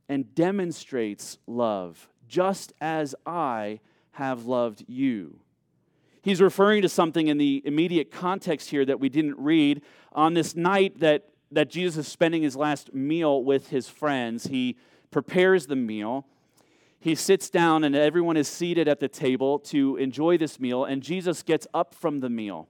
and 0.09 0.35
demonstrates 0.35 1.39
love, 1.47 2.09
just 2.29 2.73
as 2.81 3.15
I 3.25 3.81
have 4.13 4.47
loved 4.47 4.85
you. 4.89 5.39
He's 6.23 6.41
referring 6.41 6.83
to 6.83 6.89
something 6.89 7.27
in 7.27 7.37
the 7.37 7.63
immediate 7.65 8.13
context 8.13 8.71
here 8.71 8.85
that 8.85 9.01
we 9.01 9.09
didn't 9.09 9.39
read. 9.39 9.83
On 10.13 10.35
this 10.35 10.55
night 10.55 11.01
that, 11.01 11.29
that 11.51 11.69
Jesus 11.69 12.07
is 12.07 12.13
spending 12.13 12.43
his 12.43 12.57
last 12.57 12.95
meal 12.95 13.43
with 13.43 13.69
his 13.69 13.89
friends, 13.89 14.47
he 14.47 14.77
prepares 15.11 15.67
the 15.67 15.77
meal. 15.77 16.27
He 17.01 17.17
sits 17.17 17.51
down, 17.51 17.83
and 17.83 17.97
everyone 17.97 18.37
is 18.37 18.47
seated 18.47 18.87
at 18.87 19.01
the 19.01 19.09
table 19.09 19.59
to 19.59 19.97
enjoy 19.97 20.39
this 20.39 20.61
meal, 20.61 20.85
and 20.85 21.03
Jesus 21.03 21.43
gets 21.43 21.67
up 21.75 21.93
from 21.95 22.21
the 22.21 22.31
meal. 22.31 22.69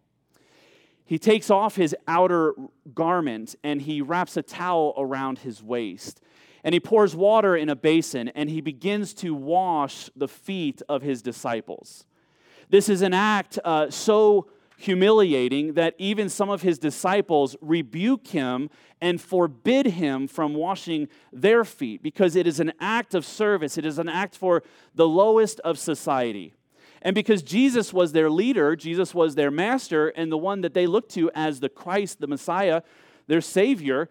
He 1.04 1.18
takes 1.18 1.50
off 1.50 1.76
his 1.76 1.94
outer 2.08 2.54
garment 2.94 3.54
and 3.62 3.82
he 3.82 4.00
wraps 4.00 4.36
a 4.38 4.42
towel 4.42 4.94
around 4.96 5.40
his 5.40 5.62
waist. 5.62 6.22
And 6.64 6.72
he 6.72 6.80
pours 6.80 7.14
water 7.14 7.54
in 7.54 7.68
a 7.68 7.76
basin 7.76 8.28
and 8.28 8.48
he 8.48 8.62
begins 8.62 9.12
to 9.14 9.34
wash 9.34 10.08
the 10.16 10.28
feet 10.28 10.80
of 10.88 11.02
his 11.02 11.20
disciples. 11.20 12.06
This 12.72 12.88
is 12.88 13.02
an 13.02 13.12
act 13.12 13.58
uh, 13.66 13.90
so 13.90 14.46
humiliating 14.78 15.74
that 15.74 15.94
even 15.98 16.30
some 16.30 16.48
of 16.48 16.62
his 16.62 16.78
disciples 16.78 17.54
rebuke 17.60 18.28
him 18.28 18.70
and 18.98 19.20
forbid 19.20 19.84
him 19.84 20.26
from 20.26 20.54
washing 20.54 21.08
their 21.34 21.66
feet 21.66 22.02
because 22.02 22.34
it 22.34 22.46
is 22.46 22.60
an 22.60 22.72
act 22.80 23.14
of 23.14 23.26
service, 23.26 23.76
it 23.76 23.84
is 23.84 23.98
an 23.98 24.08
act 24.08 24.38
for 24.38 24.62
the 24.94 25.06
lowest 25.06 25.60
of 25.60 25.78
society. 25.78 26.54
And 27.02 27.14
because 27.14 27.42
Jesus 27.42 27.92
was 27.92 28.12
their 28.12 28.30
leader, 28.30 28.74
Jesus 28.74 29.14
was 29.14 29.34
their 29.34 29.50
master, 29.50 30.08
and 30.08 30.32
the 30.32 30.38
one 30.38 30.62
that 30.62 30.72
they 30.72 30.86
looked 30.86 31.10
to 31.10 31.30
as 31.34 31.60
the 31.60 31.68
Christ, 31.68 32.20
the 32.20 32.26
Messiah, 32.26 32.80
their 33.26 33.42
Savior, 33.42 34.08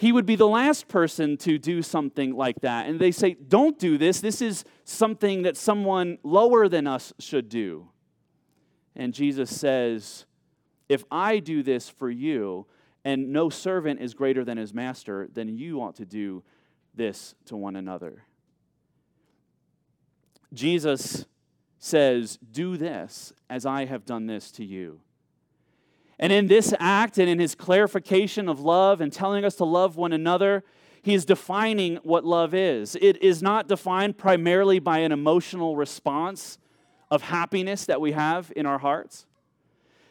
he 0.00 0.12
would 0.12 0.24
be 0.24 0.34
the 0.34 0.48
last 0.48 0.88
person 0.88 1.36
to 1.36 1.58
do 1.58 1.82
something 1.82 2.34
like 2.34 2.62
that. 2.62 2.86
And 2.86 2.98
they 2.98 3.10
say, 3.10 3.34
Don't 3.34 3.78
do 3.78 3.98
this. 3.98 4.22
This 4.22 4.40
is 4.40 4.64
something 4.84 5.42
that 5.42 5.58
someone 5.58 6.16
lower 6.22 6.70
than 6.70 6.86
us 6.86 7.12
should 7.18 7.50
do. 7.50 7.90
And 8.96 9.12
Jesus 9.12 9.54
says, 9.54 10.24
If 10.88 11.04
I 11.10 11.38
do 11.38 11.62
this 11.62 11.90
for 11.90 12.10
you, 12.10 12.64
and 13.04 13.30
no 13.30 13.50
servant 13.50 14.00
is 14.00 14.14
greater 14.14 14.42
than 14.42 14.56
his 14.56 14.72
master, 14.72 15.28
then 15.30 15.50
you 15.50 15.82
ought 15.82 15.96
to 15.96 16.06
do 16.06 16.44
this 16.94 17.34
to 17.44 17.56
one 17.56 17.76
another. 17.76 18.24
Jesus 20.54 21.26
says, 21.78 22.38
Do 22.50 22.78
this 22.78 23.34
as 23.50 23.66
I 23.66 23.84
have 23.84 24.06
done 24.06 24.24
this 24.24 24.50
to 24.52 24.64
you. 24.64 25.02
And 26.20 26.34
in 26.34 26.48
this 26.48 26.74
act 26.78 27.16
and 27.16 27.30
in 27.30 27.38
his 27.38 27.54
clarification 27.54 28.46
of 28.48 28.60
love 28.60 29.00
and 29.00 29.10
telling 29.10 29.42
us 29.42 29.56
to 29.56 29.64
love 29.64 29.96
one 29.96 30.12
another, 30.12 30.62
he 31.02 31.14
is 31.14 31.24
defining 31.24 31.96
what 32.02 32.26
love 32.26 32.52
is. 32.52 32.94
It 33.00 33.22
is 33.22 33.42
not 33.42 33.68
defined 33.68 34.18
primarily 34.18 34.78
by 34.80 34.98
an 34.98 35.12
emotional 35.12 35.76
response 35.76 36.58
of 37.10 37.22
happiness 37.22 37.86
that 37.86 38.02
we 38.02 38.12
have 38.12 38.52
in 38.54 38.66
our 38.66 38.78
hearts. 38.78 39.24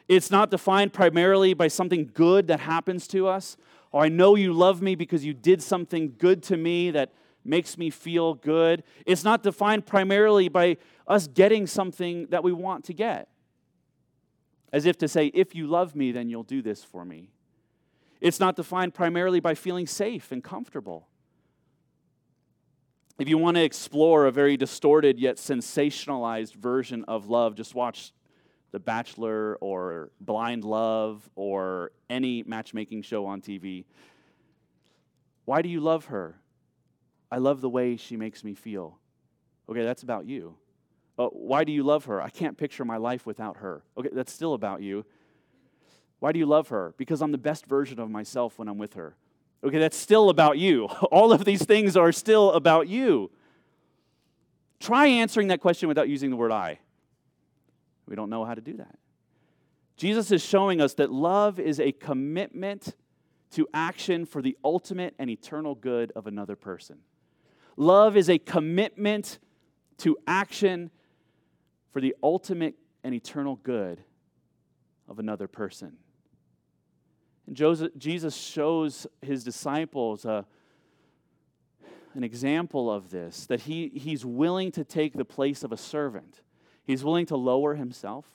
It's 0.07 0.31
not 0.31 0.49
defined 0.49 0.93
primarily 0.93 1.53
by 1.53 1.67
something 1.67 2.09
good 2.11 2.47
that 2.47 2.59
happens 2.59 3.07
to 3.09 3.27
us, 3.27 3.55
or 3.91 4.03
I 4.03 4.09
know 4.09 4.33
you 4.33 4.51
love 4.51 4.81
me 4.81 4.95
because 4.95 5.23
you 5.23 5.35
did 5.35 5.61
something 5.61 6.15
good 6.17 6.41
to 6.43 6.57
me 6.57 6.89
that 6.89 7.13
makes 7.45 7.77
me 7.77 7.91
feel 7.91 8.33
good. 8.33 8.81
It's 9.05 9.23
not 9.23 9.43
defined 9.43 9.85
primarily 9.85 10.49
by 10.49 10.77
us 11.07 11.27
getting 11.27 11.67
something 11.67 12.25
that 12.31 12.43
we 12.43 12.51
want 12.51 12.85
to 12.85 12.93
get. 12.93 13.29
As 14.71 14.85
if 14.85 14.97
to 14.99 15.07
say, 15.07 15.27
if 15.27 15.55
you 15.55 15.67
love 15.67 15.95
me, 15.95 16.11
then 16.11 16.29
you'll 16.29 16.43
do 16.43 16.61
this 16.61 16.83
for 16.83 17.03
me. 17.03 17.31
It's 18.21 18.39
not 18.39 18.55
defined 18.55 18.93
primarily 18.93 19.39
by 19.39 19.55
feeling 19.55 19.87
safe 19.87 20.31
and 20.31 20.43
comfortable. 20.43 21.07
If 23.17 23.27
you 23.27 23.37
want 23.37 23.57
to 23.57 23.63
explore 23.63 24.25
a 24.25 24.31
very 24.31 24.55
distorted 24.57 25.19
yet 25.19 25.37
sensationalized 25.37 26.55
version 26.55 27.03
of 27.07 27.27
love, 27.27 27.55
just 27.55 27.75
watch 27.75 28.13
The 28.71 28.79
Bachelor 28.79 29.55
or 29.55 30.11
Blind 30.21 30.63
Love 30.63 31.29
or 31.35 31.91
any 32.09 32.43
matchmaking 32.43 33.01
show 33.01 33.25
on 33.25 33.41
TV. 33.41 33.85
Why 35.45 35.61
do 35.61 35.69
you 35.69 35.81
love 35.81 36.05
her? 36.05 36.39
I 37.31 37.37
love 37.37 37.61
the 37.61 37.69
way 37.69 37.97
she 37.97 38.15
makes 38.15 38.43
me 38.43 38.53
feel. 38.53 38.99
Okay, 39.67 39.83
that's 39.83 40.03
about 40.03 40.25
you. 40.25 40.55
Uh, 41.19 41.27
why 41.27 41.65
do 41.65 41.73
you 41.73 41.83
love 41.83 42.05
her? 42.05 42.21
I 42.21 42.29
can't 42.29 42.57
picture 42.57 42.85
my 42.85 42.95
life 42.95 43.25
without 43.25 43.57
her. 43.57 43.83
Okay, 43.97 44.07
that's 44.13 44.31
still 44.31 44.53
about 44.53 44.81
you. 44.81 45.05
Why 46.19 46.31
do 46.31 46.39
you 46.39 46.45
love 46.45 46.69
her? 46.69 46.93
Because 46.97 47.21
I'm 47.21 47.33
the 47.33 47.37
best 47.37 47.65
version 47.65 47.99
of 47.99 48.09
myself 48.09 48.57
when 48.57 48.69
I'm 48.69 48.77
with 48.77 48.93
her. 48.93 49.17
Okay, 49.61 49.79
that's 49.79 49.97
still 49.97 50.29
about 50.29 50.57
you. 50.57 50.85
All 51.11 51.33
of 51.33 51.43
these 51.43 51.65
things 51.65 51.97
are 51.97 52.13
still 52.13 52.53
about 52.53 52.87
you. 52.87 53.31
Try 54.79 55.07
answering 55.07 55.49
that 55.49 55.59
question 55.59 55.89
without 55.89 56.07
using 56.07 56.29
the 56.29 56.37
word 56.37 56.53
I. 56.53 56.79
We 58.07 58.15
don't 58.15 58.29
know 58.29 58.45
how 58.45 58.55
to 58.55 58.61
do 58.61 58.77
that. 58.77 58.97
Jesus 59.97 60.31
is 60.31 60.41
showing 60.41 60.79
us 60.79 60.93
that 60.93 61.11
love 61.11 61.59
is 61.59 61.81
a 61.81 61.91
commitment 61.91 62.95
to 63.51 63.67
action 63.73 64.25
for 64.25 64.41
the 64.41 64.57
ultimate 64.63 65.15
and 65.19 65.29
eternal 65.29 65.75
good 65.75 66.13
of 66.15 66.27
another 66.27 66.55
person. 66.55 66.99
Love 67.75 68.15
is 68.15 68.29
a 68.29 68.37
commitment 68.37 69.39
to 69.97 70.17
action 70.25 70.91
for 71.91 72.01
the 72.01 72.15
ultimate 72.21 72.75
and 73.03 73.13
eternal 73.13 73.55
good 73.63 74.03
of 75.07 75.19
another 75.19 75.47
person. 75.47 75.97
And 77.47 77.55
Joseph, 77.55 77.91
Jesus 77.97 78.35
shows 78.35 79.07
his 79.21 79.43
disciples 79.43 80.25
a, 80.25 80.45
an 82.13 82.23
example 82.23 82.91
of 82.91 83.09
this 83.09 83.45
that 83.47 83.61
he, 83.61 83.89
he's 83.89 84.25
willing 84.25 84.71
to 84.73 84.83
take 84.83 85.13
the 85.13 85.25
place 85.25 85.63
of 85.63 85.71
a 85.71 85.77
servant, 85.77 86.41
he's 86.83 87.03
willing 87.03 87.25
to 87.27 87.35
lower 87.35 87.75
himself, 87.75 88.25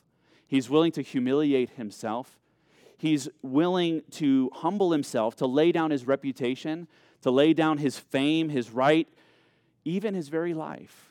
he's 0.47 0.69
willing 0.69 0.93
to 0.93 1.03
humiliate 1.03 1.71
himself. 1.71 2.39
He's 2.97 3.29
willing 3.43 4.03
to 4.13 4.51
humble 4.55 4.93
himself, 4.93 5.37
to 5.37 5.47
lay 5.47 5.73
down 5.73 5.91
his 5.91 6.07
reputation, 6.07 6.87
to 7.23 7.31
lay 7.31 7.53
down 7.53 7.79
his 7.79 7.99
fame, 7.99 8.49
his 8.49 8.71
right 8.71 9.09
even 9.85 10.15
his 10.15 10.29
very 10.29 10.55
life. 10.55 11.11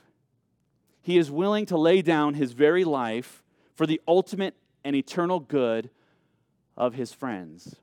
He 1.04 1.18
is 1.18 1.30
willing 1.30 1.66
to 1.68 1.78
lay 1.78 2.02
down 2.02 2.34
his 2.34 2.54
very 2.54 2.84
life 2.84 3.44
for 3.76 3.86
the 3.86 4.02
ultimate 4.08 4.56
and 4.84 4.96
eternal 4.96 5.40
good 5.40 5.90
of 6.76 6.96
his 6.96 7.14
friends. 7.14 7.76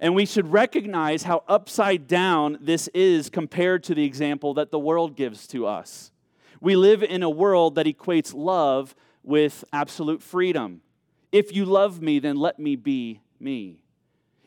And 0.00 0.14
we 0.14 0.26
should 0.26 0.50
recognize 0.50 1.22
how 1.22 1.44
upside 1.46 2.08
down 2.08 2.58
this 2.60 2.88
is 2.88 3.28
compared 3.28 3.84
to 3.84 3.94
the 3.94 4.04
example 4.04 4.54
that 4.54 4.70
the 4.70 4.78
world 4.78 5.14
gives 5.14 5.46
to 5.48 5.66
us. 5.66 6.10
We 6.60 6.74
live 6.74 7.02
in 7.02 7.22
a 7.22 7.30
world 7.30 7.74
that 7.74 7.86
equates 7.86 8.32
love 8.34 8.96
with 9.22 9.62
absolute 9.72 10.22
freedom. 10.22 10.80
If 11.30 11.54
you 11.54 11.64
love 11.66 12.00
me, 12.00 12.18
then 12.18 12.36
let 12.36 12.58
me 12.58 12.76
be 12.76 13.20
me. 13.38 13.78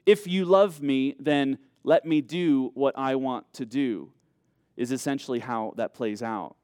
If 0.05 0.27
you 0.27 0.43
love 0.43 0.81
me, 0.81 1.15
then 1.19 1.59
let 1.83 2.03
me 2.03 2.19
do 2.21 2.71
what 2.73 2.97
I 2.97 3.15
want 3.15 3.53
to 3.53 3.65
do, 3.65 4.11
is 4.75 4.91
essentially 4.91 5.39
how 5.39 5.73
that 5.77 5.93
plays 5.93 6.23
out. 6.23 6.55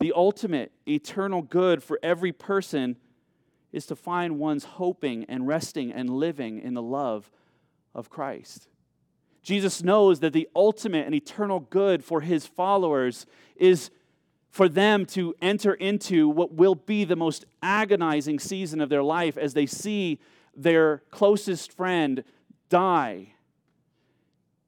The 0.00 0.12
ultimate 0.14 0.72
eternal 0.86 1.42
good 1.42 1.82
for 1.82 1.98
every 2.02 2.32
person 2.32 2.96
is 3.72 3.86
to 3.86 3.96
find 3.96 4.38
one's 4.38 4.64
hoping 4.64 5.24
and 5.24 5.46
resting 5.46 5.92
and 5.92 6.08
living 6.08 6.60
in 6.60 6.74
the 6.74 6.82
love 6.82 7.30
of 7.94 8.08
Christ. 8.08 8.68
Jesus 9.42 9.82
knows 9.82 10.20
that 10.20 10.32
the 10.32 10.48
ultimate 10.54 11.06
and 11.06 11.14
eternal 11.14 11.60
good 11.60 12.04
for 12.04 12.20
his 12.20 12.46
followers 12.46 13.26
is 13.56 13.90
for 14.50 14.68
them 14.68 15.04
to 15.06 15.34
enter 15.42 15.74
into 15.74 16.28
what 16.28 16.52
will 16.52 16.74
be 16.74 17.04
the 17.04 17.16
most 17.16 17.44
agonizing 17.62 18.38
season 18.38 18.80
of 18.80 18.88
their 18.88 19.02
life 19.02 19.36
as 19.36 19.54
they 19.54 19.66
see 19.66 20.18
their 20.56 21.02
closest 21.10 21.72
friend 21.72 22.24
die 22.68 23.34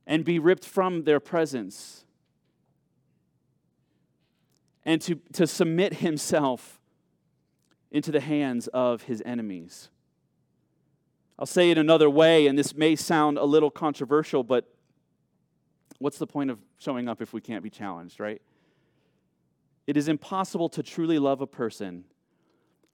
and 0.06 0.24
be 0.24 0.38
ripped 0.38 0.64
from 0.64 1.04
their 1.04 1.20
presence 1.20 2.04
and 4.84 5.00
to, 5.02 5.16
to 5.32 5.46
submit 5.46 5.94
himself 5.94 6.80
into 7.90 8.10
the 8.10 8.20
hands 8.20 8.68
of 8.68 9.02
his 9.02 9.22
enemies. 9.26 9.90
I'll 11.38 11.46
say 11.46 11.70
it 11.70 11.78
another 11.78 12.08
way, 12.08 12.46
and 12.46 12.58
this 12.58 12.74
may 12.74 12.96
sound 12.96 13.38
a 13.38 13.44
little 13.44 13.70
controversial, 13.70 14.44
but 14.44 14.72
what's 15.98 16.18
the 16.18 16.26
point 16.26 16.50
of 16.50 16.58
showing 16.78 17.08
up 17.08 17.22
if 17.22 17.32
we 17.32 17.40
can't 17.40 17.62
be 17.62 17.70
challenged, 17.70 18.20
right? 18.20 18.40
It 19.86 19.96
is 19.96 20.08
impossible 20.08 20.68
to 20.70 20.82
truly 20.82 21.18
love 21.18 21.40
a 21.40 21.46
person 21.46 22.04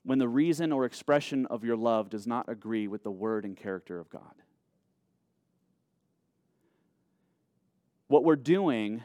when 0.05 0.19
the 0.19 0.29
reason 0.29 0.73
or 0.73 0.85
expression 0.85 1.47
of 1.47 1.65
your 1.65 1.77
love 1.77 2.09
does 2.09 2.27
not 2.27 2.49
agree 2.49 2.87
with 2.87 3.03
the 3.03 3.11
word 3.11 3.45
and 3.45 3.57
character 3.57 3.99
of 3.99 4.09
God. 4.09 4.35
What 8.07 8.23
we're 8.23 8.37
doing 8.37 9.03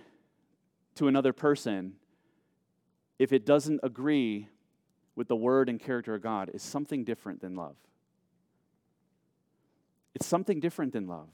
to 0.96 1.08
another 1.08 1.34
person 1.34 1.94
if 3.22 3.32
it 3.32 3.46
doesn't 3.46 3.80
agree 3.84 4.48
with 5.16 5.28
the 5.28 5.36
word 5.36 5.70
and 5.70 5.80
character 5.80 6.16
of 6.16 6.24
God, 6.24 6.50
is 6.56 6.64
something 6.64 7.04
different 7.04 7.40
than 7.40 7.56
love. 7.56 7.76
It's 10.16 10.26
something 10.26 10.60
different 10.60 10.92
than 10.92 11.06
love. 11.06 11.28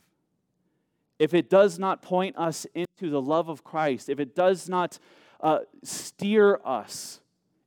If 1.17 1.33
it 1.33 1.49
does 1.49 1.79
not 1.79 2.01
point 2.01 2.35
us 2.37 2.67
into 2.75 3.09
the 3.09 3.21
love 3.21 3.47
of 3.47 3.63
Christ, 3.63 4.09
if 4.09 4.19
it 4.19 4.35
does 4.35 4.67
not 4.67 4.99
uh, 5.39 5.59
steer 5.81 6.59
us 6.65 7.21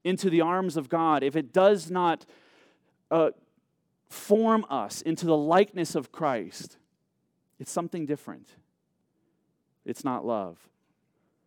into 0.04 0.28
the 0.28 0.42
arms 0.42 0.76
of 0.76 0.90
God, 0.90 1.22
if 1.22 1.34
it 1.34 1.50
does 1.50 1.90
not 1.90 2.26
uh, 3.10 3.30
form 4.10 4.66
us 4.68 5.00
into 5.00 5.24
the 5.24 5.36
likeness 5.36 5.94
of 5.94 6.12
Christ, 6.12 6.76
it's 7.58 7.72
something 7.72 8.04
different. 8.04 8.48
It's 9.86 10.04
not 10.04 10.26
love. 10.26 10.58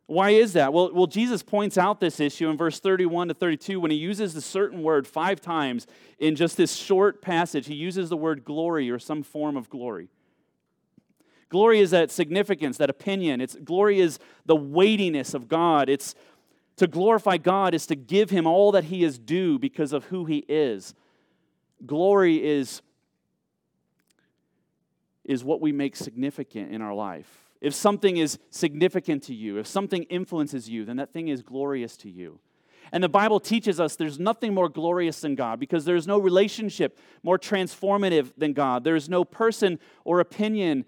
Why 0.05 0.31
is 0.31 0.53
that? 0.53 0.73
Well, 0.73 0.91
well, 0.93 1.07
Jesus 1.07 1.41
points 1.41 1.77
out 1.77 1.99
this 1.99 2.19
issue 2.19 2.49
in 2.49 2.57
verse 2.57 2.79
31 2.79 3.29
to 3.29 3.33
32 3.33 3.79
when 3.79 3.89
he 3.89 3.97
uses 3.97 4.33
the 4.33 4.41
certain 4.41 4.83
word 4.83 5.07
five 5.07 5.39
times 5.39 5.87
in 6.19 6.35
just 6.35 6.57
this 6.57 6.75
short 6.75 7.21
passage. 7.21 7.67
He 7.67 7.75
uses 7.75 8.09
the 8.09 8.17
word 8.17 8.43
glory 8.43 8.91
or 8.91 8.99
some 8.99 9.23
form 9.23 9.55
of 9.55 9.69
glory. 9.69 10.09
Glory 11.47 11.79
is 11.79 11.91
that 11.91 12.11
significance, 12.11 12.77
that 12.77 12.89
opinion. 12.89 13.39
It's 13.39 13.55
glory 13.55 13.99
is 13.99 14.19
the 14.45 14.55
weightiness 14.55 15.33
of 15.33 15.47
God. 15.47 15.87
It's 15.87 16.15
to 16.77 16.87
glorify 16.87 17.37
God 17.37 17.73
is 17.73 17.85
to 17.87 17.95
give 17.95 18.29
him 18.29 18.47
all 18.47 18.71
that 18.71 18.85
he 18.85 19.03
is 19.03 19.19
due 19.19 19.59
because 19.59 19.93
of 19.93 20.05
who 20.05 20.25
he 20.25 20.43
is. 20.49 20.95
Glory 21.85 22.43
is 22.43 22.81
is 25.23 25.43
what 25.43 25.61
we 25.61 25.71
make 25.71 25.95
significant 25.95 26.71
in 26.71 26.81
our 26.81 26.93
life. 26.93 27.42
If 27.63 27.73
something 27.73 28.17
is 28.17 28.39
significant 28.49 29.23
to 29.23 29.33
you, 29.33 29.57
if 29.57 29.67
something 29.67 30.03
influences 30.03 30.69
you, 30.69 30.83
then 30.83 30.97
that 30.97 31.13
thing 31.13 31.29
is 31.29 31.41
glorious 31.41 31.95
to 31.97 32.09
you. 32.09 32.39
And 32.91 33.01
the 33.01 33.07
Bible 33.07 33.39
teaches 33.39 33.79
us 33.79 33.95
there's 33.95 34.19
nothing 34.19 34.53
more 34.53 34.67
glorious 34.67 35.21
than 35.21 35.35
God 35.35 35.61
because 35.61 35.85
there's 35.85 36.05
no 36.05 36.19
relationship 36.19 36.99
more 37.23 37.39
transformative 37.39 38.33
than 38.37 38.51
God. 38.51 38.83
There's 38.83 39.07
no 39.07 39.23
person 39.23 39.79
or 40.03 40.19
opinion 40.19 40.83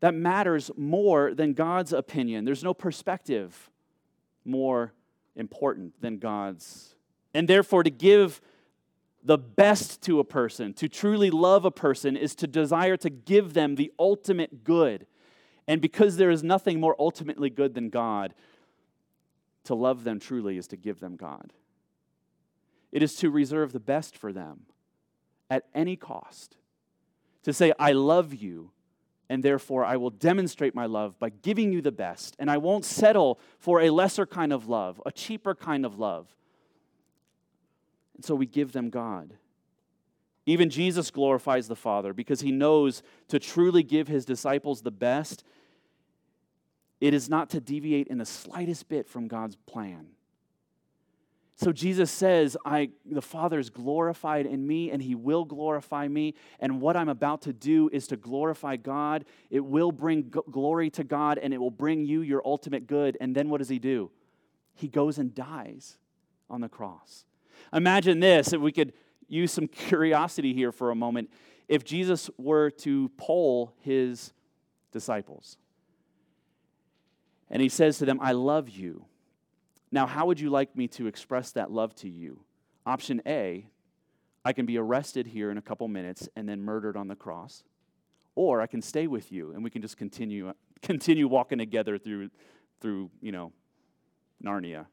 that 0.00 0.14
matters 0.14 0.70
more 0.78 1.34
than 1.34 1.52
God's 1.52 1.92
opinion. 1.92 2.46
There's 2.46 2.64
no 2.64 2.72
perspective 2.72 3.70
more 4.46 4.94
important 5.36 6.00
than 6.00 6.18
God's. 6.18 6.96
And 7.34 7.46
therefore, 7.46 7.82
to 7.82 7.90
give 7.90 8.40
the 9.22 9.36
best 9.36 10.00
to 10.04 10.20
a 10.20 10.24
person, 10.24 10.72
to 10.74 10.88
truly 10.88 11.30
love 11.30 11.66
a 11.66 11.70
person, 11.70 12.16
is 12.16 12.34
to 12.36 12.46
desire 12.46 12.96
to 12.96 13.10
give 13.10 13.52
them 13.52 13.74
the 13.74 13.92
ultimate 13.98 14.64
good. 14.64 15.06
And 15.68 15.80
because 15.80 16.16
there 16.16 16.30
is 16.30 16.42
nothing 16.42 16.80
more 16.80 16.96
ultimately 16.98 17.50
good 17.50 17.74
than 17.74 17.88
God, 17.88 18.34
to 19.64 19.74
love 19.74 20.04
them 20.04 20.18
truly 20.18 20.58
is 20.58 20.66
to 20.68 20.76
give 20.76 21.00
them 21.00 21.16
God. 21.16 21.52
It 22.90 23.02
is 23.02 23.14
to 23.16 23.30
reserve 23.30 23.72
the 23.72 23.80
best 23.80 24.16
for 24.16 24.32
them 24.32 24.66
at 25.48 25.64
any 25.74 25.96
cost. 25.96 26.56
To 27.44 27.52
say, 27.52 27.72
I 27.78 27.92
love 27.92 28.34
you, 28.34 28.70
and 29.28 29.42
therefore 29.42 29.84
I 29.84 29.96
will 29.96 30.10
demonstrate 30.10 30.74
my 30.74 30.86
love 30.86 31.18
by 31.18 31.30
giving 31.30 31.72
you 31.72 31.80
the 31.80 31.92
best, 31.92 32.36
and 32.38 32.50
I 32.50 32.58
won't 32.58 32.84
settle 32.84 33.40
for 33.58 33.80
a 33.80 33.90
lesser 33.90 34.26
kind 34.26 34.52
of 34.52 34.68
love, 34.68 35.00
a 35.06 35.12
cheaper 35.12 35.54
kind 35.54 35.86
of 35.86 35.98
love. 35.98 36.28
And 38.14 38.24
so 38.24 38.34
we 38.34 38.46
give 38.46 38.72
them 38.72 38.90
God. 38.90 39.34
Even 40.44 40.70
Jesus 40.70 41.10
glorifies 41.10 41.68
the 41.68 41.76
Father 41.76 42.12
because 42.12 42.40
he 42.40 42.50
knows 42.50 43.02
to 43.28 43.38
truly 43.38 43.82
give 43.82 44.08
his 44.08 44.24
disciples 44.24 44.82
the 44.82 44.90
best, 44.90 45.44
it 47.00 47.14
is 47.14 47.28
not 47.28 47.50
to 47.50 47.60
deviate 47.60 48.08
in 48.08 48.18
the 48.18 48.26
slightest 48.26 48.88
bit 48.88 49.08
from 49.08 49.28
God's 49.28 49.56
plan. 49.66 50.08
So 51.56 51.70
Jesus 51.70 52.10
says, 52.10 52.56
I, 52.64 52.90
the 53.04 53.22
Father 53.22 53.58
is 53.60 53.70
glorified 53.70 54.46
in 54.46 54.66
me, 54.66 54.90
and 54.90 55.00
he 55.00 55.14
will 55.14 55.44
glorify 55.44 56.08
me. 56.08 56.34
And 56.58 56.80
what 56.80 56.96
I'm 56.96 57.08
about 57.08 57.42
to 57.42 57.52
do 57.52 57.88
is 57.92 58.08
to 58.08 58.16
glorify 58.16 58.76
God. 58.76 59.24
It 59.48 59.60
will 59.60 59.92
bring 59.92 60.24
g- 60.24 60.40
glory 60.50 60.90
to 60.90 61.04
God, 61.04 61.38
and 61.38 61.54
it 61.54 61.58
will 61.58 61.70
bring 61.70 62.04
you 62.04 62.22
your 62.22 62.42
ultimate 62.44 62.88
good. 62.88 63.16
And 63.20 63.32
then 63.32 63.48
what 63.48 63.58
does 63.58 63.68
he 63.68 63.78
do? 63.78 64.10
He 64.74 64.88
goes 64.88 65.18
and 65.18 65.34
dies 65.34 65.98
on 66.50 66.62
the 66.62 66.68
cross. 66.68 67.26
Imagine 67.72 68.18
this 68.18 68.52
if 68.52 68.60
we 68.60 68.72
could 68.72 68.92
use 69.28 69.52
some 69.52 69.68
curiosity 69.68 70.54
here 70.54 70.72
for 70.72 70.90
a 70.90 70.94
moment. 70.94 71.30
If 71.68 71.84
Jesus 71.84 72.28
were 72.38 72.70
to 72.70 73.10
poll 73.16 73.74
his 73.80 74.32
disciples, 74.92 75.56
and 77.50 77.60
he 77.60 77.68
says 77.68 77.98
to 77.98 78.06
them, 78.06 78.18
I 78.20 78.32
love 78.32 78.70
you. 78.70 79.04
Now, 79.90 80.06
how 80.06 80.26
would 80.26 80.40
you 80.40 80.48
like 80.48 80.74
me 80.74 80.88
to 80.88 81.06
express 81.06 81.52
that 81.52 81.70
love 81.70 81.94
to 81.96 82.08
you? 82.08 82.40
Option 82.86 83.20
A, 83.26 83.66
I 84.44 84.52
can 84.54 84.64
be 84.64 84.78
arrested 84.78 85.26
here 85.26 85.50
in 85.50 85.58
a 85.58 85.62
couple 85.62 85.86
minutes 85.86 86.28
and 86.34 86.48
then 86.48 86.62
murdered 86.62 86.96
on 86.96 87.08
the 87.08 87.14
cross. 87.14 87.62
Or 88.34 88.62
I 88.62 88.66
can 88.66 88.80
stay 88.80 89.06
with 89.06 89.30
you 89.30 89.52
and 89.52 89.62
we 89.62 89.68
can 89.68 89.82
just 89.82 89.98
continue, 89.98 90.52
continue 90.82 91.28
walking 91.28 91.58
together 91.58 91.98
through, 91.98 92.30
through, 92.80 93.10
you 93.20 93.32
know, 93.32 93.52
Narnia, 94.42 94.86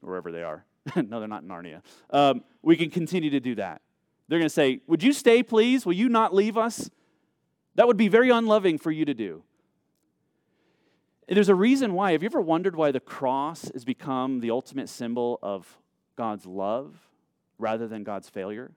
wherever 0.00 0.32
they 0.32 0.42
are. 0.42 0.64
no, 0.96 1.18
they're 1.18 1.28
not 1.28 1.42
in 1.42 1.48
Narnia. 1.48 1.82
Um, 2.10 2.42
we 2.62 2.76
can 2.76 2.90
continue 2.90 3.30
to 3.30 3.40
do 3.40 3.54
that. 3.56 3.82
They're 4.28 4.38
going 4.38 4.48
to 4.48 4.54
say, 4.54 4.80
Would 4.86 5.02
you 5.02 5.12
stay, 5.12 5.42
please? 5.42 5.86
Will 5.86 5.94
you 5.94 6.08
not 6.08 6.34
leave 6.34 6.56
us? 6.56 6.90
That 7.74 7.86
would 7.86 7.96
be 7.96 8.08
very 8.08 8.30
unloving 8.30 8.78
for 8.78 8.90
you 8.90 9.04
to 9.04 9.14
do. 9.14 9.42
There's 11.28 11.48
a 11.48 11.54
reason 11.54 11.92
why. 11.92 12.12
Have 12.12 12.22
you 12.22 12.26
ever 12.26 12.40
wondered 12.40 12.74
why 12.74 12.90
the 12.90 13.00
cross 13.00 13.70
has 13.72 13.84
become 13.84 14.40
the 14.40 14.50
ultimate 14.50 14.88
symbol 14.88 15.38
of 15.42 15.78
God's 16.16 16.46
love 16.46 16.94
rather 17.58 17.86
than 17.86 18.02
God's 18.02 18.28
failure? 18.28 18.72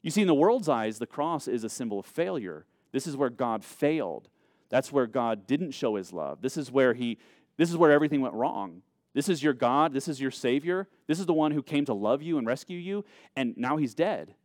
You 0.00 0.10
see, 0.10 0.22
in 0.22 0.28
the 0.28 0.34
world's 0.34 0.68
eyes, 0.68 0.98
the 0.98 1.06
cross 1.06 1.48
is 1.48 1.64
a 1.64 1.68
symbol 1.68 1.98
of 1.98 2.06
failure. 2.06 2.66
This 2.92 3.06
is 3.06 3.16
where 3.16 3.30
God 3.30 3.64
failed. 3.64 4.28
That's 4.70 4.92
where 4.92 5.06
God 5.06 5.46
didn't 5.46 5.72
show 5.72 5.96
his 5.96 6.12
love. 6.12 6.40
This 6.40 6.56
is 6.56 6.70
where 6.70 6.94
he 6.94 7.18
this 7.56 7.70
is 7.70 7.76
where 7.76 7.90
everything 7.90 8.20
went 8.20 8.34
wrong. 8.34 8.82
This 9.18 9.28
is 9.28 9.42
your 9.42 9.52
God. 9.52 9.92
This 9.92 10.06
is 10.06 10.20
your 10.20 10.30
Savior. 10.30 10.86
This 11.08 11.18
is 11.18 11.26
the 11.26 11.32
one 11.32 11.50
who 11.50 11.60
came 11.60 11.84
to 11.86 11.92
love 11.92 12.22
you 12.22 12.38
and 12.38 12.46
rescue 12.46 12.78
you, 12.78 13.04
and 13.34 13.52
now 13.56 13.76
he's 13.76 13.92
dead. 13.92 14.36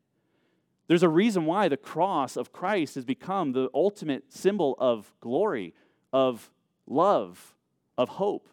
There's 0.87 1.03
a 1.03 1.09
reason 1.09 1.45
why 1.45 1.67
the 1.67 1.77
cross 1.77 2.35
of 2.35 2.51
Christ 2.51 2.95
has 2.95 3.05
become 3.05 3.51
the 3.51 3.69
ultimate 3.71 4.33
symbol 4.33 4.75
of 4.79 5.13
glory, 5.19 5.75
of 6.11 6.49
love, 6.87 7.53
of 7.99 8.09
hope. 8.09 8.49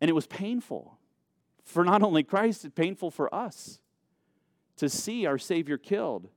And 0.00 0.08
it 0.08 0.14
was 0.14 0.26
painful 0.26 0.98
for 1.62 1.84
not 1.84 2.02
only 2.02 2.24
Christ, 2.24 2.64
it's 2.64 2.74
painful 2.74 3.12
for 3.12 3.32
us 3.32 3.78
to 4.78 4.88
see 4.88 5.26
our 5.26 5.38
Savior 5.38 5.78
killed. 5.78 6.28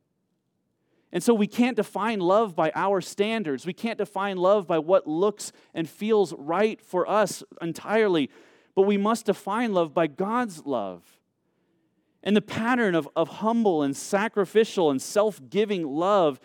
And 1.12 1.24
so 1.24 1.34
we 1.34 1.48
can't 1.48 1.78
define 1.78 2.20
love 2.20 2.56
by 2.56 2.72
our 2.76 3.00
standards. 3.00 3.66
We 3.66 3.74
can't 3.74 3.98
define 3.98 4.38
love 4.38 4.68
by 4.68 4.80
what 4.80 5.08
looks 5.08 5.52
and 5.74 5.90
feels 5.90 6.34
right 6.34 6.82
for 6.82 7.10
us 7.10 7.44
entirely. 7.62 8.30
But 8.76 8.84
we 8.84 8.98
must 8.98 9.26
define 9.26 9.74
love 9.74 9.94
by 9.94 10.08
God's 10.08 10.66
love. 10.66 11.04
And 12.24 12.36
the 12.36 12.42
pattern 12.42 12.94
of, 12.94 13.08
of 13.16 13.30
humble 13.30 13.84
and 13.84 13.96
sacrificial 13.96 14.92
and 14.92 15.02
self 15.02 15.40
giving 15.50 15.88
love 15.88 16.40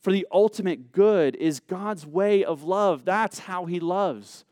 for 0.00 0.12
the 0.12 0.26
ultimate 0.32 0.92
good 0.92 1.36
is 1.36 1.60
God's 1.60 2.06
way 2.06 2.44
of 2.44 2.64
love. 2.64 3.04
That's 3.04 3.40
how 3.40 3.66
He 3.66 3.78
loves. 3.78 4.44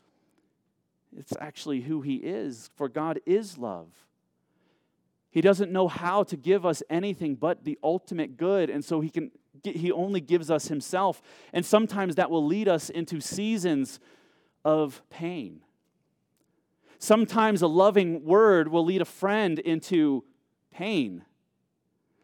It's 1.15 1.33
actually 1.39 1.81
who 1.81 2.01
He 2.01 2.15
is, 2.15 2.69
for 2.75 2.87
God 2.87 3.19
is 3.25 3.57
love. 3.57 3.87
He 5.35 5.41
doesn't 5.41 5.69
know 5.69 5.89
how 5.89 6.23
to 6.23 6.37
give 6.37 6.65
us 6.65 6.81
anything 6.89 7.35
but 7.35 7.65
the 7.65 7.77
ultimate 7.83 8.37
good, 8.37 8.69
and 8.69 8.85
so 8.85 9.01
he 9.01 9.09
can 9.09 9.31
he 9.65 9.91
only 9.91 10.21
gives 10.21 10.49
us 10.49 10.69
himself. 10.69 11.21
And 11.51 11.65
sometimes 11.65 12.15
that 12.15 12.31
will 12.31 12.45
lead 12.45 12.69
us 12.69 12.89
into 12.89 13.19
seasons 13.19 13.99
of 14.63 15.01
pain. 15.09 15.59
Sometimes 16.99 17.61
a 17.61 17.67
loving 17.67 18.23
word 18.23 18.69
will 18.69 18.85
lead 18.85 19.01
a 19.01 19.05
friend 19.05 19.59
into 19.59 20.23
pain. 20.71 21.25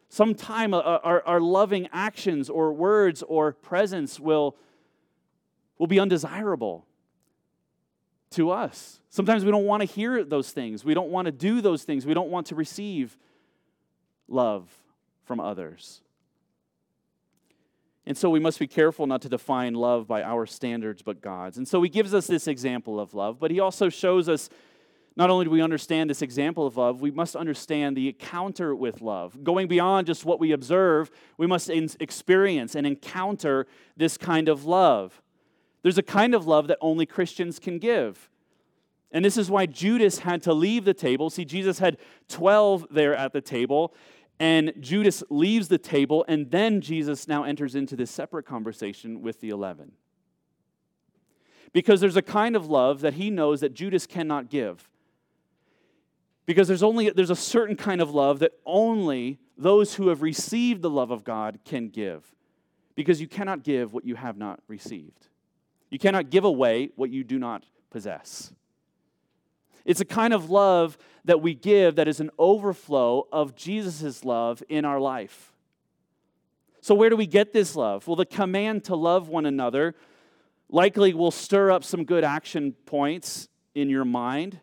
Sometimes 0.08 0.72
our, 0.72 1.22
our 1.26 1.40
loving 1.40 1.88
actions 1.92 2.48
or 2.48 2.72
words 2.72 3.22
or 3.22 3.52
presence 3.52 4.18
will, 4.18 4.56
will 5.76 5.86
be 5.86 6.00
undesirable 6.00 6.86
to 8.32 8.50
us. 8.50 9.00
Sometimes 9.10 9.44
we 9.44 9.50
don't 9.50 9.66
want 9.66 9.80
to 9.82 9.86
hear 9.86 10.24
those 10.24 10.50
things. 10.50 10.84
We 10.84 10.94
don't 10.94 11.10
want 11.10 11.26
to 11.26 11.32
do 11.32 11.60
those 11.60 11.84
things. 11.84 12.06
We 12.06 12.14
don't 12.14 12.30
want 12.30 12.46
to 12.48 12.54
receive 12.54 13.16
love 14.28 14.68
from 15.24 15.40
others. 15.40 16.00
And 18.04 18.16
so 18.16 18.30
we 18.30 18.40
must 18.40 18.58
be 18.58 18.66
careful 18.66 19.06
not 19.06 19.22
to 19.22 19.28
define 19.28 19.74
love 19.74 20.08
by 20.08 20.22
our 20.22 20.46
standards 20.46 21.02
but 21.02 21.20
God's. 21.20 21.56
And 21.56 21.68
so 21.68 21.82
he 21.82 21.88
gives 21.88 22.14
us 22.14 22.26
this 22.26 22.48
example 22.48 22.98
of 22.98 23.14
love, 23.14 23.38
but 23.38 23.50
he 23.50 23.60
also 23.60 23.88
shows 23.88 24.28
us 24.28 24.48
not 25.14 25.30
only 25.30 25.44
do 25.44 25.50
we 25.50 25.60
understand 25.60 26.08
this 26.08 26.22
example 26.22 26.66
of 26.66 26.76
love, 26.76 27.00
we 27.00 27.10
must 27.10 27.36
understand 27.36 27.96
the 27.96 28.08
encounter 28.08 28.74
with 28.74 29.02
love. 29.02 29.44
Going 29.44 29.68
beyond 29.68 30.06
just 30.06 30.24
what 30.24 30.40
we 30.40 30.52
observe, 30.52 31.10
we 31.36 31.46
must 31.46 31.68
experience 31.68 32.74
and 32.74 32.86
encounter 32.86 33.66
this 33.96 34.16
kind 34.16 34.48
of 34.48 34.64
love. 34.64 35.20
There's 35.82 35.98
a 35.98 36.02
kind 36.02 36.34
of 36.34 36.46
love 36.46 36.68
that 36.68 36.78
only 36.80 37.06
Christians 37.06 37.58
can 37.58 37.78
give. 37.78 38.30
And 39.10 39.24
this 39.24 39.36
is 39.36 39.50
why 39.50 39.66
Judas 39.66 40.20
had 40.20 40.42
to 40.44 40.54
leave 40.54 40.84
the 40.84 40.94
table. 40.94 41.28
See, 41.28 41.44
Jesus 41.44 41.78
had 41.78 41.98
12 42.28 42.86
there 42.90 43.14
at 43.14 43.32
the 43.32 43.40
table, 43.40 43.94
and 44.40 44.72
Judas 44.80 45.22
leaves 45.28 45.68
the 45.68 45.78
table, 45.78 46.24
and 46.28 46.50
then 46.50 46.80
Jesus 46.80 47.28
now 47.28 47.44
enters 47.44 47.74
into 47.74 47.94
this 47.94 48.10
separate 48.10 48.46
conversation 48.46 49.20
with 49.20 49.40
the 49.40 49.50
11. 49.50 49.92
Because 51.72 52.00
there's 52.00 52.16
a 52.16 52.22
kind 52.22 52.56
of 52.56 52.68
love 52.68 53.00
that 53.00 53.14
he 53.14 53.30
knows 53.30 53.60
that 53.60 53.74
Judas 53.74 54.06
cannot 54.06 54.50
give. 54.50 54.88
Because 56.44 56.68
there's 56.68 56.82
only 56.82 57.10
there's 57.10 57.30
a 57.30 57.36
certain 57.36 57.76
kind 57.76 58.00
of 58.00 58.10
love 58.10 58.40
that 58.40 58.52
only 58.66 59.38
those 59.56 59.94
who 59.94 60.08
have 60.08 60.22
received 60.22 60.82
the 60.82 60.90
love 60.90 61.10
of 61.10 61.24
God 61.24 61.60
can 61.64 61.88
give. 61.88 62.34
Because 62.94 63.20
you 63.20 63.28
cannot 63.28 63.62
give 63.62 63.94
what 63.94 64.04
you 64.04 64.16
have 64.16 64.36
not 64.36 64.60
received. 64.68 65.28
You 65.92 65.98
cannot 65.98 66.30
give 66.30 66.44
away 66.44 66.88
what 66.96 67.10
you 67.10 67.22
do 67.22 67.38
not 67.38 67.66
possess. 67.90 68.50
It's 69.84 70.00
a 70.00 70.06
kind 70.06 70.32
of 70.32 70.48
love 70.48 70.96
that 71.26 71.42
we 71.42 71.52
give 71.54 71.96
that 71.96 72.08
is 72.08 72.18
an 72.18 72.30
overflow 72.38 73.28
of 73.30 73.54
Jesus' 73.54 74.24
love 74.24 74.62
in 74.70 74.86
our 74.86 74.98
life. 74.98 75.52
So, 76.80 76.94
where 76.94 77.10
do 77.10 77.16
we 77.16 77.26
get 77.26 77.52
this 77.52 77.76
love? 77.76 78.08
Well, 78.08 78.16
the 78.16 78.24
command 78.24 78.84
to 78.84 78.96
love 78.96 79.28
one 79.28 79.44
another 79.44 79.94
likely 80.70 81.12
will 81.12 81.30
stir 81.30 81.70
up 81.70 81.84
some 81.84 82.04
good 82.04 82.24
action 82.24 82.72
points 82.86 83.48
in 83.74 83.90
your 83.90 84.06
mind. 84.06 84.60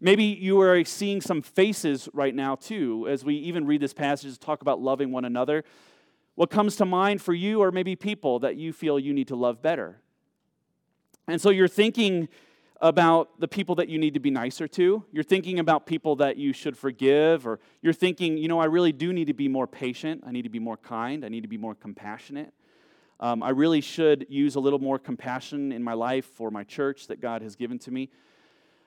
Maybe 0.00 0.24
you 0.24 0.60
are 0.60 0.84
seeing 0.84 1.20
some 1.20 1.42
faces 1.42 2.08
right 2.12 2.34
now, 2.34 2.54
too, 2.54 3.08
as 3.08 3.24
we 3.24 3.34
even 3.34 3.66
read 3.66 3.80
this 3.80 3.92
passage, 3.92 4.32
to 4.34 4.38
talk 4.38 4.62
about 4.62 4.80
loving 4.80 5.10
one 5.10 5.24
another. 5.24 5.64
What 6.36 6.48
comes 6.48 6.76
to 6.76 6.84
mind 6.84 7.20
for 7.20 7.34
you 7.34 7.60
are 7.62 7.72
maybe 7.72 7.96
people 7.96 8.38
that 8.38 8.54
you 8.54 8.72
feel 8.72 9.00
you 9.00 9.12
need 9.12 9.28
to 9.28 9.36
love 9.36 9.60
better. 9.60 9.98
And 11.28 11.40
so 11.40 11.50
you're 11.50 11.68
thinking 11.68 12.28
about 12.80 13.38
the 13.38 13.46
people 13.46 13.76
that 13.76 13.88
you 13.88 13.96
need 13.96 14.14
to 14.14 14.20
be 14.20 14.30
nicer 14.30 14.66
to. 14.66 15.04
You're 15.12 15.22
thinking 15.22 15.60
about 15.60 15.86
people 15.86 16.16
that 16.16 16.36
you 16.36 16.52
should 16.52 16.76
forgive, 16.76 17.46
or 17.46 17.60
you're 17.80 17.92
thinking, 17.92 18.36
you 18.36 18.48
know, 18.48 18.58
I 18.58 18.64
really 18.64 18.90
do 18.90 19.12
need 19.12 19.26
to 19.26 19.34
be 19.34 19.46
more 19.46 19.68
patient. 19.68 20.24
I 20.26 20.32
need 20.32 20.42
to 20.42 20.48
be 20.48 20.58
more 20.58 20.76
kind. 20.76 21.24
I 21.24 21.28
need 21.28 21.42
to 21.42 21.48
be 21.48 21.56
more 21.56 21.76
compassionate. 21.76 22.52
Um, 23.20 23.40
I 23.40 23.50
really 23.50 23.80
should 23.80 24.26
use 24.28 24.56
a 24.56 24.60
little 24.60 24.80
more 24.80 24.98
compassion 24.98 25.70
in 25.70 25.80
my 25.84 25.92
life 25.92 26.26
for 26.26 26.50
my 26.50 26.64
church 26.64 27.06
that 27.06 27.20
God 27.20 27.40
has 27.42 27.54
given 27.54 27.78
to 27.80 27.92
me. 27.92 28.10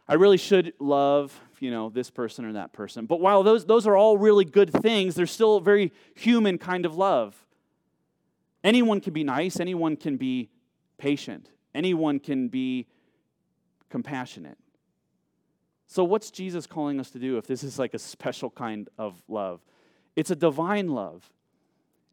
I 0.09 0.15
really 0.15 0.37
should 0.37 0.73
love, 0.77 1.39
you 1.61 1.71
know, 1.71 1.89
this 1.89 2.09
person 2.09 2.43
or 2.43 2.53
that 2.53 2.73
person. 2.73 3.05
But 3.05 3.21
while 3.21 3.43
those, 3.43 3.65
those 3.65 3.87
are 3.87 3.95
all 3.95 4.17
really 4.17 4.43
good 4.43 4.71
things, 4.71 5.15
they're 5.15 5.25
still 5.25 5.61
very 5.61 5.93
human 6.15 6.57
kind 6.57 6.85
of 6.85 6.97
love. 6.97 7.45
Anyone 8.61 8.99
can 8.99 9.13
be 9.13 9.23
nice, 9.23 9.59
anyone 9.59 9.95
can 9.95 10.17
be 10.17 10.49
patient. 10.97 11.49
Anyone 11.75 12.19
can 12.19 12.47
be 12.47 12.87
compassionate. 13.89 14.57
So, 15.87 16.03
what's 16.03 16.31
Jesus 16.31 16.65
calling 16.65 16.99
us 16.99 17.11
to 17.11 17.19
do 17.19 17.37
if 17.37 17.45
this 17.45 17.63
is 17.63 17.77
like 17.77 17.93
a 17.93 17.99
special 17.99 18.49
kind 18.49 18.89
of 18.97 19.21
love? 19.27 19.61
It's 20.15 20.31
a 20.31 20.35
divine 20.35 20.87
love. 20.87 21.31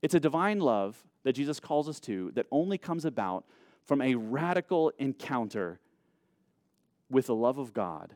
It's 0.02 0.14
a 0.14 0.20
divine 0.20 0.58
love 0.58 1.02
that 1.22 1.34
Jesus 1.34 1.60
calls 1.60 1.88
us 1.88 2.00
to 2.00 2.32
that 2.34 2.46
only 2.50 2.76
comes 2.76 3.04
about 3.04 3.44
from 3.86 4.02
a 4.02 4.16
radical 4.16 4.92
encounter 4.98 5.80
with 7.08 7.26
the 7.26 7.34
love 7.34 7.58
of 7.58 7.72
God 7.72 8.14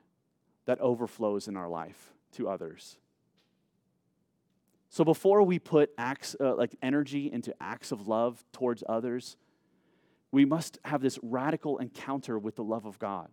that 0.65 0.81
overflows 0.81 1.49
in 1.49 1.57
our 1.57 1.69
life 1.69 2.13
to 2.33 2.49
others. 2.49 2.99
So 4.89 5.05
before 5.05 5.43
we 5.43 5.59
put 5.59 5.91
acts 5.99 6.35
uh, 6.41 6.55
like 6.57 6.75
energy 6.83 7.31
into 7.31 7.55
acts 7.61 7.93
of 7.93 8.09
love 8.09 8.45
towards 8.53 8.83
others, 8.89 9.37
we 10.33 10.45
must 10.45 10.79
have 10.85 11.01
this 11.01 11.19
radical 11.23 11.79
encounter 11.79 12.39
with 12.39 12.57
the 12.57 12.65
love 12.65 12.87
of 12.87 12.99
God. 12.99 13.29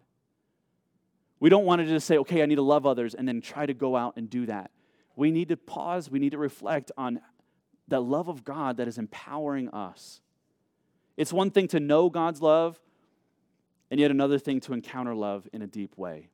We 1.39 1.49
don't 1.49 1.65
want 1.65 1.81
to 1.81 1.87
just 1.87 2.07
say, 2.07 2.17
okay, 2.19 2.41
I 2.41 2.45
need 2.45 2.55
to 2.55 2.61
love 2.61 2.85
others 2.85 3.15
and 3.15 3.27
then 3.27 3.41
try 3.41 3.65
to 3.65 3.73
go 3.73 3.95
out 3.95 4.13
and 4.15 4.29
do 4.29 4.45
that. 4.45 4.71
We 5.15 5.31
need 5.31 5.49
to 5.49 5.57
pause, 5.57 6.09
we 6.09 6.19
need 6.19 6.31
to 6.31 6.37
reflect 6.37 6.91
on 6.97 7.19
the 7.87 7.99
love 7.99 8.29
of 8.29 8.43
God 8.43 8.77
that 8.77 8.87
is 8.87 8.97
empowering 8.97 9.69
us. 9.69 10.21
It's 11.17 11.33
one 11.33 11.51
thing 11.51 11.67
to 11.69 11.79
know 11.79 12.09
God's 12.09 12.41
love, 12.41 12.79
and 13.91 13.99
yet 13.99 14.09
another 14.09 14.39
thing 14.39 14.59
to 14.61 14.73
encounter 14.73 15.13
love 15.13 15.47
in 15.53 15.61
a 15.61 15.67
deep 15.67 15.97
way. 15.97 16.29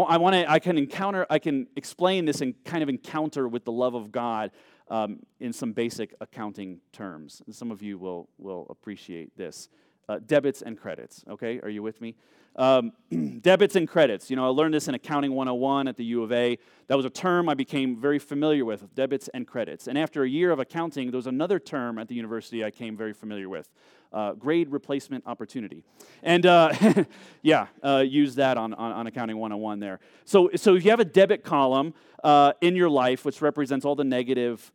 I 0.00 0.16
want 0.16 0.34
to, 0.34 0.50
I 0.50 0.58
can 0.58 0.78
encounter, 0.78 1.26
I 1.28 1.38
can 1.38 1.66
explain 1.76 2.24
this 2.24 2.40
and 2.40 2.54
kind 2.64 2.82
of 2.82 2.88
encounter 2.88 3.46
with 3.46 3.64
the 3.64 3.72
love 3.72 3.94
of 3.94 4.10
God 4.10 4.50
um, 4.88 5.20
in 5.40 5.52
some 5.52 5.72
basic 5.72 6.14
accounting 6.20 6.80
terms. 6.92 7.42
And 7.46 7.54
some 7.54 7.70
of 7.70 7.82
you 7.82 7.98
will, 7.98 8.28
will 8.38 8.66
appreciate 8.70 9.36
this. 9.36 9.68
Uh, 10.12 10.18
debits 10.26 10.60
and 10.60 10.78
credits, 10.78 11.24
okay? 11.26 11.58
Are 11.60 11.70
you 11.70 11.82
with 11.82 11.98
me? 12.02 12.14
Um, 12.56 12.92
debits 13.40 13.76
and 13.76 13.88
credits. 13.88 14.28
You 14.28 14.36
know, 14.36 14.44
I 14.44 14.48
learned 14.48 14.74
this 14.74 14.86
in 14.86 14.94
Accounting 14.94 15.32
101 15.32 15.88
at 15.88 15.96
the 15.96 16.04
U 16.04 16.22
of 16.22 16.30
A. 16.32 16.58
That 16.88 16.98
was 16.98 17.06
a 17.06 17.10
term 17.10 17.48
I 17.48 17.54
became 17.54 17.98
very 17.98 18.18
familiar 18.18 18.66
with, 18.66 18.94
debits 18.94 19.28
and 19.32 19.46
credits. 19.46 19.88
And 19.88 19.96
after 19.96 20.22
a 20.22 20.28
year 20.28 20.50
of 20.50 20.58
accounting, 20.58 21.10
there 21.10 21.16
was 21.16 21.26
another 21.26 21.58
term 21.58 21.98
at 21.98 22.08
the 22.08 22.14
university 22.14 22.62
I 22.62 22.70
came 22.70 22.94
very 22.94 23.14
familiar 23.14 23.48
with 23.48 23.70
uh, 24.12 24.32
grade 24.32 24.68
replacement 24.68 25.26
opportunity. 25.26 25.82
And 26.22 26.44
uh, 26.44 26.74
yeah, 27.42 27.68
uh, 27.82 28.04
use 28.06 28.34
that 28.34 28.58
on, 28.58 28.74
on, 28.74 28.92
on, 28.92 29.06
Accounting 29.06 29.38
101 29.38 29.80
there. 29.80 29.98
So, 30.26 30.50
so 30.56 30.74
if 30.74 30.84
you 30.84 30.90
have 30.90 31.00
a 31.00 31.06
debit 31.06 31.42
column 31.42 31.94
uh, 32.22 32.52
in 32.60 32.76
your 32.76 32.90
life, 32.90 33.24
which 33.24 33.40
represents 33.40 33.86
all 33.86 33.94
the 33.94 34.04
negative 34.04 34.72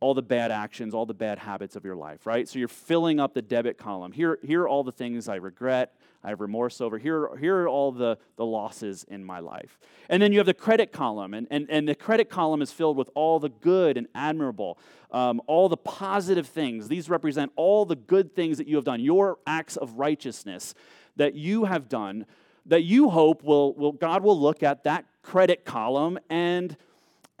all 0.00 0.14
the 0.14 0.22
bad 0.22 0.52
actions, 0.52 0.94
all 0.94 1.06
the 1.06 1.14
bad 1.14 1.38
habits 1.38 1.74
of 1.74 1.84
your 1.84 1.96
life, 1.96 2.26
right? 2.26 2.48
So 2.48 2.58
you're 2.58 2.68
filling 2.68 3.18
up 3.18 3.34
the 3.34 3.42
debit 3.42 3.78
column. 3.78 4.12
Here, 4.12 4.38
here 4.44 4.62
are 4.62 4.68
all 4.68 4.84
the 4.84 4.92
things 4.92 5.28
I 5.28 5.36
regret, 5.36 5.94
I 6.22 6.28
have 6.30 6.40
remorse 6.40 6.80
over. 6.80 6.98
Here, 6.98 7.36
here 7.36 7.62
are 7.62 7.68
all 7.68 7.90
the, 7.90 8.18
the 8.36 8.44
losses 8.44 9.04
in 9.08 9.24
my 9.24 9.40
life. 9.40 9.78
And 10.08 10.22
then 10.22 10.32
you 10.32 10.38
have 10.38 10.46
the 10.46 10.54
credit 10.54 10.92
column, 10.92 11.34
and, 11.34 11.48
and, 11.50 11.66
and 11.68 11.88
the 11.88 11.94
credit 11.94 12.28
column 12.28 12.62
is 12.62 12.70
filled 12.70 12.96
with 12.96 13.10
all 13.14 13.40
the 13.40 13.48
good 13.48 13.96
and 13.96 14.06
admirable, 14.14 14.78
um, 15.10 15.40
all 15.46 15.68
the 15.68 15.76
positive 15.76 16.46
things. 16.46 16.88
These 16.88 17.10
represent 17.10 17.50
all 17.56 17.84
the 17.84 17.96
good 17.96 18.36
things 18.36 18.58
that 18.58 18.68
you 18.68 18.76
have 18.76 18.84
done, 18.84 19.00
your 19.00 19.38
acts 19.46 19.76
of 19.76 19.94
righteousness 19.94 20.74
that 21.16 21.34
you 21.34 21.64
have 21.64 21.88
done, 21.88 22.24
that 22.66 22.84
you 22.84 23.10
hope 23.10 23.42
will, 23.42 23.74
will 23.74 23.92
God 23.92 24.22
will 24.22 24.38
look 24.38 24.62
at 24.62 24.84
that 24.84 25.06
credit 25.22 25.64
column 25.64 26.18
and 26.30 26.76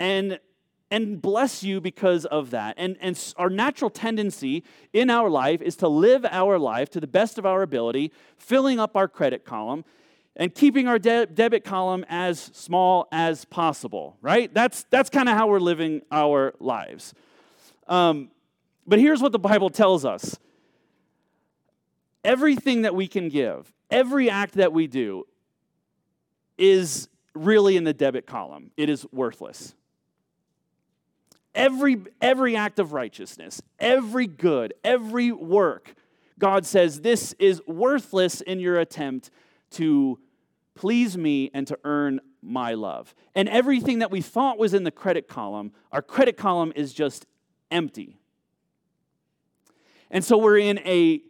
and 0.00 0.38
and 0.90 1.20
bless 1.20 1.62
you 1.62 1.80
because 1.80 2.24
of 2.24 2.50
that. 2.50 2.74
And, 2.78 2.96
and 3.00 3.34
our 3.36 3.50
natural 3.50 3.90
tendency 3.90 4.64
in 4.92 5.10
our 5.10 5.28
life 5.28 5.60
is 5.60 5.76
to 5.76 5.88
live 5.88 6.24
our 6.24 6.58
life 6.58 6.88
to 6.90 7.00
the 7.00 7.06
best 7.06 7.38
of 7.38 7.44
our 7.44 7.62
ability, 7.62 8.12
filling 8.36 8.80
up 8.80 8.96
our 8.96 9.08
credit 9.08 9.44
column. 9.44 9.84
and 10.38 10.54
keeping 10.54 10.86
our 10.86 10.98
de- 10.98 11.26
debit 11.26 11.64
column 11.64 12.06
as 12.08 12.38
small 12.38 13.08
as 13.10 13.44
possible, 13.44 14.16
right? 14.22 14.54
That's, 14.54 14.84
that's 14.88 15.10
kind 15.10 15.28
of 15.28 15.36
how 15.36 15.48
we're 15.48 15.58
living 15.58 16.02
our 16.12 16.54
lives. 16.60 17.12
Um, 17.88 18.30
but 18.86 19.00
here's 19.00 19.20
what 19.20 19.32
the 19.32 19.38
Bible 19.38 19.68
tells 19.68 20.04
us 20.04 20.38
everything 22.24 22.82
that 22.82 22.94
we 22.94 23.08
can 23.08 23.28
give, 23.28 23.72
every 23.90 24.30
act 24.30 24.54
that 24.54 24.72
we 24.72 24.86
do, 24.86 25.26
is 26.56 27.08
really 27.34 27.76
in 27.76 27.84
the 27.84 27.92
debit 27.92 28.26
column. 28.26 28.70
It 28.76 28.88
is 28.88 29.06
worthless. 29.12 29.74
Every, 31.54 31.98
every 32.20 32.56
act 32.56 32.78
of 32.78 32.92
righteousness, 32.92 33.60
every 33.78 34.26
good, 34.26 34.74
every 34.84 35.32
work, 35.32 35.94
God 36.38 36.64
says 36.64 37.00
this 37.00 37.32
is 37.38 37.60
worthless 37.66 38.40
in 38.40 38.60
your 38.60 38.78
attempt 38.78 39.30
to 39.72 40.18
please 40.74 41.18
me 41.18 41.50
and 41.52 41.66
to 41.66 41.78
earn 41.82 42.20
my 42.40 42.74
love. 42.74 43.14
And 43.34 43.48
everything 43.48 43.98
that 43.98 44.10
we 44.10 44.20
thought 44.20 44.58
was 44.58 44.72
in 44.72 44.84
the 44.84 44.92
credit 44.92 45.26
column, 45.26 45.72
our 45.90 46.02
credit 46.02 46.36
column 46.36 46.72
is 46.76 46.92
just 46.92 47.26
empty. 47.70 48.18
And 50.10 50.24
so 50.24 50.38
we're 50.38 50.58
in 50.58 50.78
a 50.80 51.20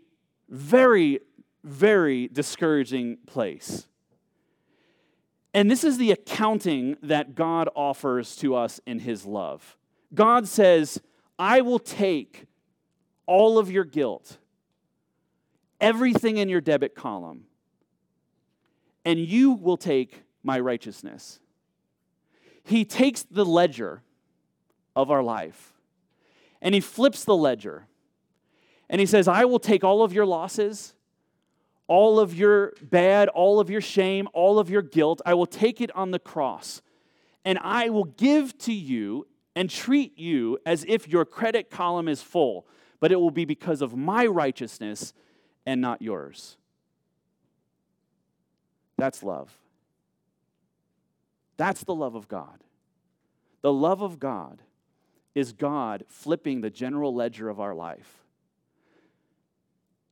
very, 0.50 1.20
very 1.64 2.28
discouraging 2.28 3.18
place. 3.26 3.88
And 5.54 5.70
this 5.70 5.82
is 5.82 5.96
the 5.96 6.12
accounting 6.12 6.96
that 7.02 7.34
God 7.34 7.70
offers 7.74 8.36
to 8.36 8.54
us 8.54 8.80
in 8.86 9.00
His 9.00 9.24
love. 9.24 9.77
God 10.14 10.48
says, 10.48 11.00
I 11.38 11.60
will 11.60 11.78
take 11.78 12.46
all 13.26 13.58
of 13.58 13.70
your 13.70 13.84
guilt, 13.84 14.38
everything 15.80 16.38
in 16.38 16.48
your 16.48 16.60
debit 16.60 16.94
column, 16.94 17.44
and 19.04 19.18
you 19.18 19.52
will 19.52 19.76
take 19.76 20.22
my 20.42 20.58
righteousness. 20.58 21.40
He 22.64 22.84
takes 22.84 23.22
the 23.22 23.44
ledger 23.44 24.02
of 24.96 25.10
our 25.10 25.22
life 25.22 25.72
and 26.60 26.74
he 26.74 26.80
flips 26.80 27.24
the 27.24 27.36
ledger 27.36 27.86
and 28.90 29.00
he 29.00 29.06
says, 29.06 29.28
I 29.28 29.44
will 29.44 29.58
take 29.58 29.84
all 29.84 30.02
of 30.02 30.12
your 30.12 30.26
losses, 30.26 30.94
all 31.86 32.18
of 32.18 32.34
your 32.34 32.72
bad, 32.82 33.28
all 33.28 33.60
of 33.60 33.70
your 33.70 33.80
shame, 33.80 34.28
all 34.32 34.58
of 34.58 34.70
your 34.70 34.82
guilt. 34.82 35.20
I 35.26 35.34
will 35.34 35.46
take 35.46 35.80
it 35.80 35.94
on 35.94 36.10
the 36.10 36.18
cross. 36.18 36.82
And 37.44 37.58
I 37.62 37.88
will 37.90 38.04
give 38.04 38.56
to 38.58 38.72
you 38.72 39.26
and 39.58 39.68
treat 39.68 40.16
you 40.16 40.56
as 40.64 40.84
if 40.86 41.08
your 41.08 41.24
credit 41.24 41.68
column 41.68 42.06
is 42.06 42.22
full, 42.22 42.64
but 43.00 43.10
it 43.10 43.16
will 43.16 43.32
be 43.32 43.44
because 43.44 43.82
of 43.82 43.96
my 43.96 44.24
righteousness 44.24 45.12
and 45.66 45.80
not 45.80 46.00
yours. 46.00 46.56
That's 48.98 49.24
love. 49.24 49.52
That's 51.56 51.82
the 51.82 51.94
love 51.96 52.14
of 52.14 52.28
God. 52.28 52.62
The 53.62 53.72
love 53.72 54.00
of 54.00 54.20
God 54.20 54.62
is 55.34 55.52
God 55.52 56.04
flipping 56.06 56.60
the 56.60 56.70
general 56.70 57.12
ledger 57.12 57.48
of 57.48 57.58
our 57.58 57.74
life 57.74 58.22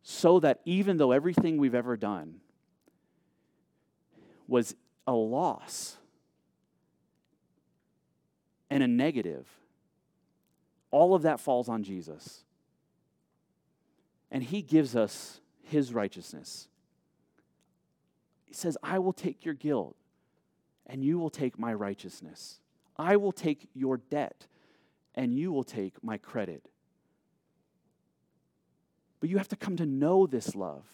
so 0.03 0.41
that 0.41 0.61
even 0.65 0.97
though 0.97 1.13
everything 1.13 1.57
we've 1.57 1.73
ever 1.73 1.97
done 1.97 2.41
was 4.49 4.75
a 5.07 5.13
loss 5.13 5.99
and 8.71 8.83
a 8.83 8.89
negative, 8.89 9.47
all 10.91 11.15
of 11.15 11.23
that 11.23 11.41
falls 11.41 11.69
on 11.69 11.83
Jesus. 11.83 12.45
And 14.31 14.43
he 14.43 14.63
gives 14.63 14.97
us 14.97 15.41
his 15.63 15.93
righteousness. 15.93 16.69
He 18.45 18.55
says, 18.55 18.77
I 18.83 18.99
will 18.99 19.13
take 19.13 19.45
your 19.45 19.55
guilt 19.55 19.97
and 20.87 21.05
you 21.05 21.19
will 21.19 21.31
take 21.31 21.59
my 21.59 21.75
righteousness. 21.75 22.61
I 22.97 23.17
will 23.17 23.33
take 23.33 23.69
your 23.75 23.99
debt 23.99 24.47
and 25.15 25.35
you 25.35 25.53
will 25.53 25.65
take 25.65 26.03
my 26.03 26.19
credit. 26.19 26.69
But 29.21 29.31
you 29.31 29.39
have 29.39 29.49
to 29.49 29.57
come 29.57 29.77
to 29.77 29.87
know 29.87 30.27
this 30.27 30.55
love. 30.55 30.85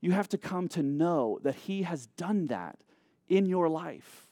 You 0.00 0.12
have 0.12 0.28
to 0.28 0.38
come 0.38 0.68
to 0.68 0.82
know 0.82 1.38
that 1.42 1.54
He 1.54 1.82
has 1.82 2.06
done 2.06 2.46
that 2.48 2.78
in 3.28 3.46
your 3.46 3.68
life. 3.68 4.25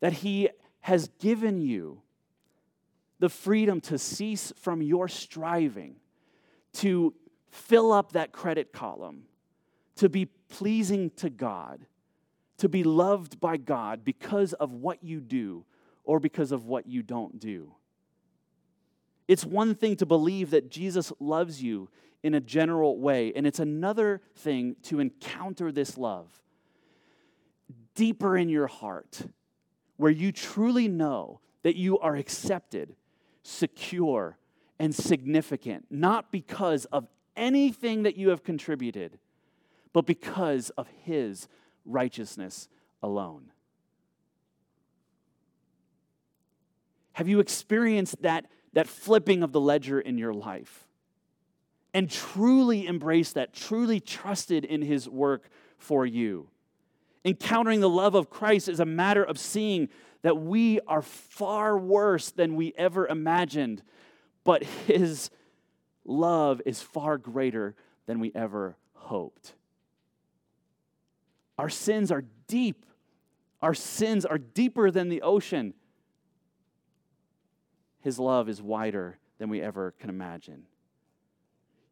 That 0.00 0.14
He 0.14 0.48
has 0.80 1.08
given 1.20 1.60
you 1.60 2.02
the 3.18 3.28
freedom 3.28 3.80
to 3.82 3.98
cease 3.98 4.52
from 4.56 4.82
your 4.82 5.08
striving, 5.08 5.96
to 6.74 7.14
fill 7.50 7.92
up 7.92 8.12
that 8.12 8.32
credit 8.32 8.72
column, 8.72 9.24
to 9.96 10.08
be 10.08 10.26
pleasing 10.48 11.10
to 11.10 11.28
God, 11.28 11.84
to 12.58 12.68
be 12.68 12.82
loved 12.82 13.40
by 13.40 13.56
God 13.56 14.04
because 14.04 14.52
of 14.54 14.72
what 14.72 15.02
you 15.04 15.20
do 15.20 15.64
or 16.04 16.18
because 16.18 16.52
of 16.52 16.64
what 16.66 16.86
you 16.86 17.02
don't 17.02 17.38
do. 17.38 17.74
It's 19.28 19.44
one 19.44 19.74
thing 19.74 19.96
to 19.96 20.06
believe 20.06 20.50
that 20.50 20.70
Jesus 20.70 21.12
loves 21.20 21.62
you 21.62 21.88
in 22.22 22.34
a 22.34 22.40
general 22.40 22.98
way, 22.98 23.32
and 23.34 23.46
it's 23.46 23.60
another 23.60 24.20
thing 24.34 24.76
to 24.84 25.00
encounter 25.00 25.70
this 25.70 25.96
love 25.96 26.42
deeper 27.94 28.36
in 28.36 28.48
your 28.48 28.66
heart, 28.66 29.22
where 30.00 30.10
you 30.10 30.32
truly 30.32 30.88
know 30.88 31.40
that 31.62 31.76
you 31.76 31.98
are 31.98 32.16
accepted, 32.16 32.96
secure, 33.42 34.38
and 34.78 34.94
significant, 34.94 35.84
not 35.90 36.32
because 36.32 36.86
of 36.86 37.06
anything 37.36 38.04
that 38.04 38.16
you 38.16 38.30
have 38.30 38.42
contributed, 38.42 39.18
but 39.92 40.06
because 40.06 40.70
of 40.70 40.88
His 41.04 41.48
righteousness 41.84 42.66
alone. 43.02 43.52
Have 47.12 47.28
you 47.28 47.38
experienced 47.40 48.22
that 48.22 48.46
that 48.72 48.86
flipping 48.86 49.42
of 49.42 49.52
the 49.52 49.60
ledger 49.60 50.00
in 50.00 50.16
your 50.16 50.32
life 50.32 50.88
and 51.92 52.08
truly 52.08 52.86
embraced 52.86 53.34
that, 53.34 53.52
truly 53.52 54.00
trusted 54.00 54.64
in 54.64 54.80
his 54.80 55.08
work 55.08 55.50
for 55.76 56.06
you. 56.06 56.48
Encountering 57.24 57.80
the 57.80 57.88
love 57.88 58.14
of 58.14 58.30
Christ 58.30 58.68
is 58.68 58.80
a 58.80 58.86
matter 58.86 59.22
of 59.22 59.38
seeing 59.38 59.88
that 60.22 60.36
we 60.36 60.80
are 60.86 61.02
far 61.02 61.78
worse 61.78 62.30
than 62.30 62.56
we 62.56 62.72
ever 62.76 63.06
imagined, 63.06 63.82
but 64.44 64.64
his 64.64 65.30
love 66.04 66.60
is 66.64 66.80
far 66.82 67.18
greater 67.18 67.74
than 68.06 68.20
we 68.20 68.32
ever 68.34 68.76
hoped. 68.94 69.54
Our 71.58 71.68
sins 71.68 72.10
are 72.10 72.24
deep. 72.48 72.86
Our 73.60 73.74
sins 73.74 74.24
are 74.24 74.38
deeper 74.38 74.90
than 74.90 75.10
the 75.10 75.22
ocean. 75.22 75.74
His 78.00 78.18
love 78.18 78.48
is 78.48 78.62
wider 78.62 79.18
than 79.38 79.50
we 79.50 79.60
ever 79.60 79.92
can 79.98 80.08
imagine. 80.08 80.64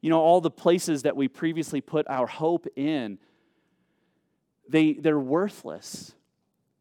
You 0.01 0.11
know, 0.11 0.21
all 0.21 0.41
the 0.41 0.51
places 0.51 1.03
that 1.03 1.17
we 1.17 1.29
previously 1.29 1.81
put 1.81 2.07
our 2.09 2.27
hope 2.27 2.67
in, 2.77 3.19
they, 4.69 4.95
they're 4.95 5.19
worthless. 5.19 6.15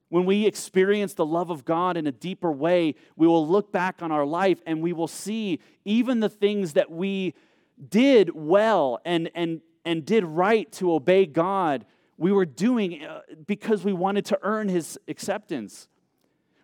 When 0.09 0.25
we 0.25 0.45
experience 0.45 1.13
the 1.13 1.25
love 1.25 1.49
of 1.49 1.65
God 1.65 1.97
in 1.97 2.07
a 2.07 2.11
deeper 2.11 2.51
way, 2.51 2.95
we 3.15 3.27
will 3.27 3.45
look 3.45 3.71
back 3.71 4.01
on 4.01 4.11
our 4.11 4.25
life 4.25 4.61
and 4.65 4.81
we 4.81 4.93
will 4.93 5.07
see 5.07 5.59
even 5.83 6.21
the 6.21 6.29
things 6.29 6.73
that 6.73 6.89
we 6.89 7.33
did 7.89 8.31
well 8.33 8.99
and, 9.05 9.29
and, 9.35 9.61
and 9.83 10.05
did 10.05 10.23
right 10.23 10.71
to 10.73 10.93
obey 10.93 11.25
God, 11.25 11.85
we 12.17 12.31
were 12.31 12.45
doing 12.45 13.03
uh, 13.03 13.21
because 13.45 13.83
we 13.83 13.93
wanted 13.93 14.25
to 14.25 14.39
earn 14.41 14.69
His 14.69 14.97
acceptance. 15.07 15.87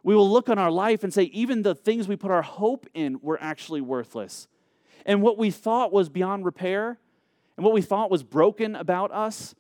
We 0.04 0.16
will 0.16 0.30
look 0.30 0.50
on 0.50 0.58
our 0.58 0.72
life 0.72 1.04
and 1.04 1.14
say, 1.14 1.24
even 1.24 1.62
the 1.62 1.76
things 1.76 2.08
we 2.08 2.16
put 2.16 2.32
our 2.32 2.42
hope 2.42 2.88
in 2.94 3.20
were 3.22 3.38
actually 3.42 3.82
worthless. 3.82 4.48
And 5.06 5.22
what 5.22 5.38
we 5.38 5.52
thought 5.52 5.92
was 5.92 6.10
beyond 6.10 6.46
repair 6.46 6.98
and 7.58 7.64
what 7.64 7.74
we 7.74 7.82
thought 7.82 8.10
was 8.10 8.24
broken 8.24 8.76
about 8.76 9.12
us, 9.12 9.54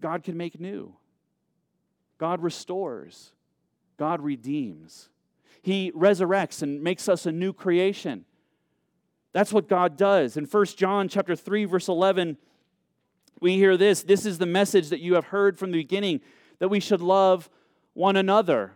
God 0.00 0.22
can 0.22 0.36
make 0.36 0.60
new. 0.60 0.94
God 2.18 2.42
restores. 2.42 3.32
God 3.96 4.20
redeems. 4.20 5.08
He 5.62 5.92
resurrects 5.92 6.62
and 6.62 6.82
makes 6.82 7.08
us 7.08 7.26
a 7.26 7.32
new 7.32 7.52
creation. 7.52 8.24
That's 9.32 9.52
what 9.52 9.68
God 9.68 9.96
does. 9.96 10.36
In 10.36 10.44
1 10.44 10.66
John 10.76 11.08
chapter 11.08 11.36
3 11.36 11.64
verse 11.64 11.88
11, 11.88 12.38
we 13.40 13.54
hear 13.56 13.76
this, 13.76 14.02
this 14.02 14.26
is 14.26 14.38
the 14.38 14.46
message 14.46 14.88
that 14.88 15.00
you 15.00 15.14
have 15.14 15.26
heard 15.26 15.58
from 15.58 15.70
the 15.70 15.78
beginning 15.78 16.20
that 16.58 16.68
we 16.68 16.80
should 16.80 17.00
love 17.00 17.48
one 17.94 18.16
another. 18.16 18.72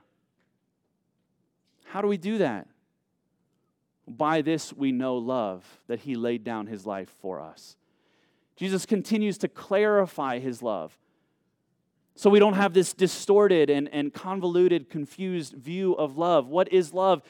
How 1.87 2.01
do 2.01 2.09
we 2.09 2.17
do 2.17 2.39
that? 2.39 2.69
By 4.07 4.43
this 4.43 4.73
we 4.73 4.93
know 4.93 5.17
love, 5.17 5.65
that 5.87 6.01
he 6.01 6.15
laid 6.15 6.45
down 6.45 6.67
his 6.67 6.87
life 6.87 7.15
for 7.21 7.41
us. 7.41 7.77
Jesus 8.57 8.87
continues 8.87 9.39
to 9.39 9.49
clarify 9.49 10.39
his 10.39 10.63
love. 10.63 10.97
So 12.15 12.29
we 12.29 12.39
don't 12.39 12.55
have 12.55 12.75
this 12.75 12.93
distorted 12.93 13.71
and, 13.71 13.89
and 13.93 14.13
convoluted, 14.13 14.91
confused 14.91 15.55
view 15.55 15.95
of 15.95 16.19
love. 16.19 16.47
What 16.47 16.73
is 16.73 16.93
love? 16.93 17.23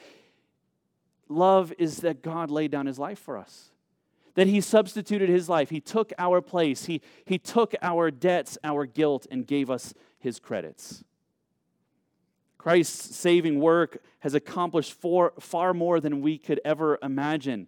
Love 1.29 1.73
is 1.77 1.97
that 1.97 2.21
God 2.21 2.51
laid 2.51 2.71
down 2.71 2.85
his 2.85 2.99
life 2.99 3.19
for 3.19 3.37
us, 3.37 3.71
that 4.35 4.47
he 4.47 4.59
substituted 4.59 5.29
his 5.29 5.47
life. 5.47 5.69
He 5.69 5.79
took 5.79 6.11
our 6.17 6.41
place. 6.41 6.85
He, 6.85 7.01
he 7.25 7.37
took 7.37 7.73
our 7.81 8.11
debts, 8.11 8.57
our 8.63 8.85
guilt, 8.85 9.25
and 9.31 9.47
gave 9.47 9.69
us 9.71 9.93
his 10.19 10.39
credits. 10.39 11.03
Christ's 12.57 13.15
saving 13.15 13.59
work 13.59 14.01
has 14.19 14.33
accomplished 14.33 14.93
for, 14.93 15.33
far 15.39 15.73
more 15.73 15.99
than 15.99 16.21
we 16.21 16.37
could 16.37 16.61
ever 16.63 16.97
imagine. 17.01 17.67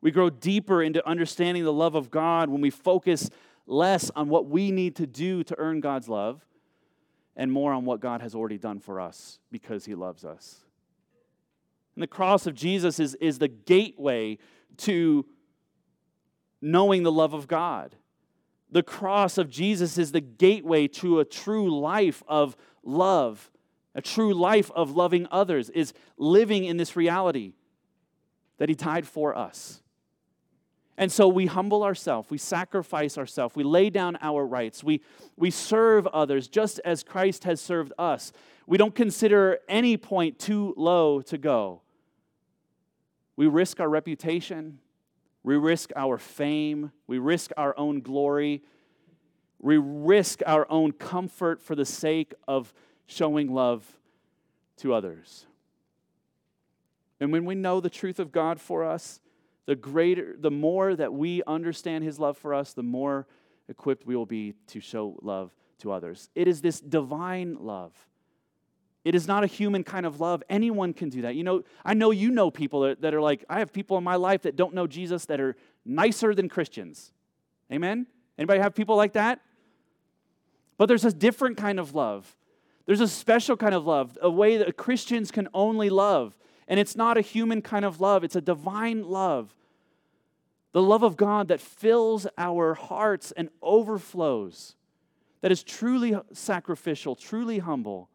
We 0.00 0.10
grow 0.10 0.28
deeper 0.28 0.82
into 0.82 1.06
understanding 1.06 1.64
the 1.64 1.72
love 1.72 1.94
of 1.94 2.10
God 2.10 2.48
when 2.48 2.60
we 2.60 2.70
focus 2.70 3.30
less 3.66 4.10
on 4.10 4.28
what 4.28 4.46
we 4.46 4.70
need 4.70 4.96
to 4.96 5.06
do 5.06 5.42
to 5.44 5.58
earn 5.58 5.80
God's 5.80 6.08
love 6.08 6.44
and 7.36 7.50
more 7.50 7.72
on 7.72 7.84
what 7.84 8.00
God 8.00 8.20
has 8.20 8.34
already 8.34 8.58
done 8.58 8.78
for 8.78 9.00
us 9.00 9.38
because 9.50 9.84
he 9.84 9.94
loves 9.94 10.24
us. 10.24 10.64
And 11.94 12.02
the 12.02 12.08
cross 12.08 12.46
of 12.46 12.54
Jesus 12.54 12.98
is, 12.98 13.14
is 13.16 13.38
the 13.38 13.48
gateway 13.48 14.38
to 14.78 15.26
knowing 16.60 17.02
the 17.02 17.12
love 17.12 17.34
of 17.34 17.46
God. 17.46 17.94
The 18.70 18.82
cross 18.82 19.38
of 19.38 19.48
Jesus 19.48 19.98
is 19.98 20.10
the 20.10 20.20
gateway 20.20 20.88
to 20.88 21.20
a 21.20 21.24
true 21.24 21.78
life 21.80 22.22
of 22.26 22.56
love, 22.82 23.50
a 23.94 24.02
true 24.02 24.34
life 24.34 24.70
of 24.72 24.96
loving 24.96 25.28
others, 25.30 25.70
is 25.70 25.92
living 26.16 26.64
in 26.64 26.76
this 26.76 26.96
reality 26.96 27.52
that 28.58 28.68
He 28.68 28.74
died 28.74 29.06
for 29.06 29.36
us. 29.36 29.83
And 30.96 31.10
so 31.10 31.26
we 31.26 31.46
humble 31.46 31.82
ourselves, 31.82 32.30
we 32.30 32.38
sacrifice 32.38 33.18
ourselves, 33.18 33.56
we 33.56 33.64
lay 33.64 33.90
down 33.90 34.16
our 34.20 34.46
rights, 34.46 34.84
we, 34.84 35.00
we 35.36 35.50
serve 35.50 36.06
others 36.08 36.46
just 36.46 36.80
as 36.84 37.02
Christ 37.02 37.44
has 37.44 37.60
served 37.60 37.92
us. 37.98 38.32
We 38.66 38.78
don't 38.78 38.94
consider 38.94 39.58
any 39.68 39.96
point 39.96 40.38
too 40.38 40.72
low 40.76 41.20
to 41.22 41.36
go. 41.36 41.82
We 43.36 43.48
risk 43.48 43.80
our 43.80 43.88
reputation, 43.88 44.78
we 45.44 45.56
risk 45.56 45.92
our 45.94 46.18
fame. 46.18 46.90
We 47.06 47.18
risk 47.18 47.52
our 47.56 47.78
own 47.78 48.00
glory. 48.00 48.62
We 49.60 49.76
risk 49.76 50.40
our 50.46 50.66
own 50.70 50.92
comfort 50.92 51.62
for 51.62 51.76
the 51.76 51.84
sake 51.84 52.34
of 52.48 52.74
showing 53.06 53.52
love 53.52 53.84
to 54.78 54.94
others. 54.94 55.46
And 57.20 57.30
when 57.30 57.44
we 57.44 57.54
know 57.54 57.80
the 57.80 57.90
truth 57.90 58.18
of 58.18 58.32
God 58.32 58.58
for 58.58 58.84
us, 58.84 59.20
the 59.66 59.76
greater 59.76 60.36
the 60.38 60.50
more 60.50 60.94
that 60.94 61.12
we 61.12 61.42
understand 61.46 62.04
his 62.04 62.18
love 62.18 62.36
for 62.36 62.54
us, 62.54 62.72
the 62.72 62.82
more 62.82 63.26
equipped 63.68 64.06
we 64.06 64.16
will 64.16 64.26
be 64.26 64.54
to 64.68 64.80
show 64.80 65.18
love 65.22 65.50
to 65.78 65.92
others. 65.92 66.28
It 66.34 66.48
is 66.48 66.60
this 66.60 66.80
divine 66.80 67.56
love 67.60 67.92
it 69.04 69.14
is 69.14 69.28
not 69.28 69.44
a 69.44 69.46
human 69.46 69.84
kind 69.84 70.06
of 70.06 70.18
love. 70.20 70.42
Anyone 70.48 70.94
can 70.94 71.10
do 71.10 71.22
that. 71.22 71.34
You 71.34 71.44
know, 71.44 71.62
I 71.84 71.92
know 71.92 72.10
you 72.10 72.30
know 72.30 72.50
people 72.50 72.80
that, 72.80 73.02
that, 73.02 73.12
are 73.12 73.20
like, 73.20 73.44
I 73.50 73.58
have 73.58 73.72
people 73.72 73.98
in 73.98 74.04
my 74.04 74.16
life 74.16 74.42
that 74.42 74.56
don't 74.56 74.72
know 74.72 74.86
Jesus 74.86 75.26
that 75.26 75.40
are 75.40 75.56
nicer 75.84 76.34
than 76.34 76.48
Christians. 76.48 77.12
Amen? 77.70 78.06
Anybody 78.38 78.60
have 78.60 78.74
people 78.74 78.96
like 78.96 79.12
that? 79.12 79.40
But 80.78 80.86
there's 80.86 81.04
a 81.04 81.12
different 81.12 81.58
kind 81.58 81.78
of 81.78 81.94
love. 81.94 82.34
There's 82.86 83.02
a 83.02 83.08
special 83.08 83.56
kind 83.56 83.74
of 83.74 83.86
love, 83.86 84.16
a 84.22 84.30
way 84.30 84.56
that 84.56 84.76
Christians 84.76 85.30
can 85.30 85.48
only 85.52 85.90
love. 85.90 86.36
And 86.66 86.80
it's 86.80 86.96
not 86.96 87.18
a 87.18 87.20
human 87.20 87.62
kind 87.62 87.84
of 87.84 88.00
love, 88.00 88.24
it's 88.24 88.36
a 88.36 88.40
divine 88.40 89.04
love. 89.04 89.54
The 90.72 90.82
love 90.82 91.04
of 91.04 91.16
God 91.16 91.48
that 91.48 91.60
fills 91.60 92.26
our 92.36 92.74
hearts 92.74 93.32
and 93.32 93.48
overflows, 93.62 94.74
that 95.40 95.52
is 95.52 95.62
truly 95.62 96.16
sacrificial, 96.32 97.14
truly 97.14 97.60
humble 97.60 98.08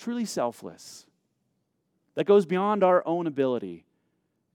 truly 0.00 0.24
selfless, 0.24 1.04
that 2.14 2.24
goes 2.24 2.46
beyond 2.46 2.82
our 2.82 3.06
own 3.06 3.26
ability 3.26 3.84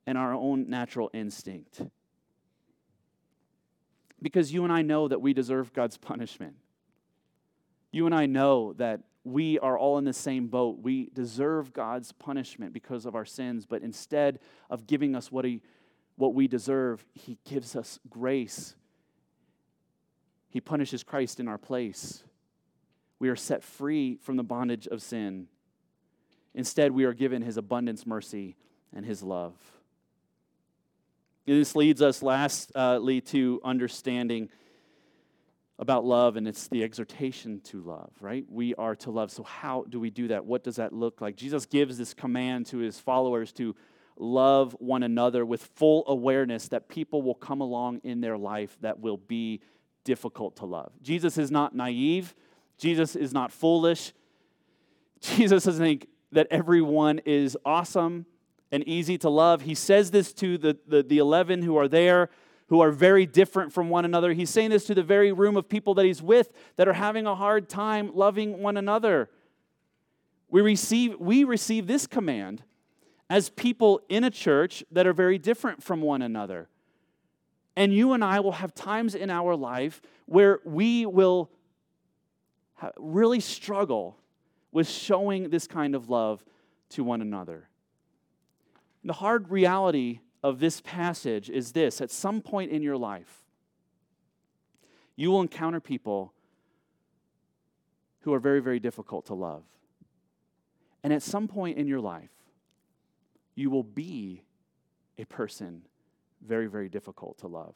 and 0.08 0.18
our 0.18 0.34
own 0.34 0.68
natural 0.70 1.10
instinct. 1.14 1.82
Because 4.22 4.52
you 4.52 4.64
and 4.64 4.74
I 4.74 4.82
know 4.82 5.08
that 5.08 5.22
we 5.22 5.34
deserve 5.34 5.72
God's 5.72 5.98
punishment. 6.12 6.56
You 7.92 8.08
and 8.08 8.16
I 8.16 8.26
know 8.26 8.74
that 8.74 9.02
we 9.26 9.60
are 9.60 9.78
all 9.78 9.98
in 9.98 10.06
the 10.06 10.14
same 10.14 10.48
boat. 10.48 10.80
We 10.82 11.10
deserve 11.14 11.74
God's 11.74 12.14
punishment 12.14 12.72
because 12.72 13.06
of 13.06 13.16
our 13.16 13.26
sins, 13.26 13.66
but 13.66 13.82
instead 13.82 14.40
of 14.70 14.88
giving 14.88 15.16
us 15.16 15.32
what, 15.32 15.44
he, 15.44 15.62
what 16.16 16.34
we 16.34 16.48
deserve, 16.48 17.06
He 17.14 17.38
gives 17.44 17.76
us 17.76 18.00
grace. 18.10 18.76
He 20.50 20.62
punishes 20.62 21.04
Christ 21.04 21.40
in 21.42 21.48
our 21.50 21.58
place 21.58 22.24
we 23.20 23.30
are 23.30 23.36
set 23.36 23.64
free 23.64 24.18
from 24.22 24.36
the 24.36 24.44
bondage 24.44 24.88
of 24.88 25.02
sin. 25.02 25.48
Instead, 26.54 26.92
we 26.92 27.06
are 27.06 27.14
given 27.14 27.42
his 27.42 27.58
abundance 27.58 28.06
mercy 28.06 28.56
and 28.94 29.06
his 29.06 29.24
love. 29.24 29.56
this 31.46 31.76
leads 31.76 32.02
us 32.02 32.22
lastly 32.22 33.22
to 33.22 33.62
understanding 33.64 34.50
about 35.78 36.06
love, 36.06 36.38
and 36.38 36.48
it's 36.48 36.68
the 36.68 36.84
exhortation 36.84 37.60
to 37.62 37.82
love, 37.82 38.12
right? 38.22 38.46
We 38.50 38.74
are 38.76 38.96
to 38.98 39.12
love. 39.12 39.32
So, 39.32 39.44
how 39.44 39.86
do 39.90 40.00
we 40.00 40.10
do 40.10 40.30
that? 40.30 40.46
What 40.46 40.64
does 40.64 40.78
that 40.78 40.94
look 40.94 41.22
like? 41.22 41.36
Jesus 41.36 41.66
gives 41.66 41.98
this 41.98 42.14
command 42.14 42.68
to 42.68 42.78
his 42.78 43.00
followers 43.00 43.52
to 43.54 43.76
love 44.18 44.76
one 44.80 45.04
another 45.04 45.46
with 45.46 45.62
full 45.76 46.06
awareness 46.08 46.70
that 46.70 46.88
people 46.88 47.22
will 47.22 47.36
come 47.36 47.60
along 47.60 48.00
in 48.04 48.22
their 48.22 48.38
life 48.38 48.78
that 48.82 49.00
will 49.00 49.18
be 49.18 49.62
difficult 50.06 50.56
to 50.58 50.66
love. 50.66 50.92
Jesus 51.02 51.38
is 51.38 51.52
not 51.52 51.76
naive. 51.76 52.34
Jesus 52.78 53.16
is 53.16 53.34
not 53.34 53.52
foolish. 53.52 54.14
Jesus 55.20 55.66
doesn't 55.66 55.84
think 55.84 56.08
that 56.32 56.48
everyone 56.50 57.20
is 57.26 57.58
awesome 57.66 58.26
and 58.72 58.88
easy 58.88 59.18
to 59.18 59.30
love. 59.30 59.62
He 59.62 59.76
says 59.76 60.12
this 60.12 60.34
to 60.34 60.58
the, 60.58 60.78
the, 60.88 61.04
the 61.04 61.18
11 61.18 61.62
who 61.62 61.78
are 61.78 61.88
there, 61.88 62.30
who 62.68 62.82
are 62.82 62.92
very 62.92 63.26
different 63.26 63.72
from 63.72 63.90
one 63.90 64.06
another. 64.06 64.34
He's 64.34 64.50
saying 64.50 64.72
this 64.72 64.86
to 64.86 64.96
the 64.96 65.04
very 65.04 65.32
room 65.32 65.56
of 65.56 65.70
people 65.70 65.94
that 65.96 66.06
he's 66.06 66.22
with 66.22 66.52
that 66.78 66.88
are 66.88 66.94
having 66.94 67.28
a 67.28 67.36
hard 67.36 67.70
time 67.70 68.12
loving 68.14 68.62
one 68.62 68.78
another. 68.78 69.30
We 70.50 70.62
receive, 70.62 71.20
we 71.20 71.44
receive 71.44 71.88
this 71.88 72.08
command 72.08 72.64
as 73.30 73.50
people 73.50 74.02
in 74.10 74.24
a 74.24 74.32
church 74.32 74.84
that 74.92 75.06
are 75.06 75.14
very 75.14 75.38
different 75.38 75.84
from 75.84 76.02
one 76.02 76.22
another. 76.22 76.70
And 77.76 77.94
you 77.94 78.14
and 78.14 78.24
I 78.24 78.40
will 78.40 78.54
have 78.54 78.74
times 78.74 79.16
in 79.16 79.30
our 79.30 79.56
life 79.56 80.02
where 80.26 80.60
we 80.64 81.06
will 81.06 81.52
really 82.98 83.40
struggle 83.40 84.18
with 84.72 84.90
showing 84.90 85.50
this 85.50 85.68
kind 85.68 85.96
of 85.96 86.10
love 86.10 86.44
to 86.90 87.04
one 87.04 87.22
another. 87.22 87.70
The 89.04 89.14
hard 89.14 89.50
reality 89.50 90.20
of 90.46 90.60
this 90.60 90.80
passage 90.80 91.50
is 91.50 91.72
this 91.72 92.00
at 92.02 92.12
some 92.12 92.40
point 92.40 92.70
in 92.70 92.84
your 92.84 92.98
life, 92.98 93.46
you 95.16 95.32
will 95.32 95.42
encounter 95.42 95.80
people 95.80 96.34
who 98.20 98.32
are 98.32 98.38
very, 98.38 98.60
very 98.60 98.80
difficult 98.80 99.26
to 99.26 99.34
love. 99.34 99.64
And 101.04 101.12
at 101.12 101.24
some 101.24 101.48
point 101.48 101.80
in 101.80 101.88
your 101.88 102.00
life, 102.00 102.30
you 103.56 103.72
will 103.72 103.84
be 103.84 104.44
a 105.18 105.26
person 105.26 105.82
very, 106.46 106.68
very 106.68 106.90
difficult 106.90 107.40
to 107.40 107.48
love. 107.48 107.74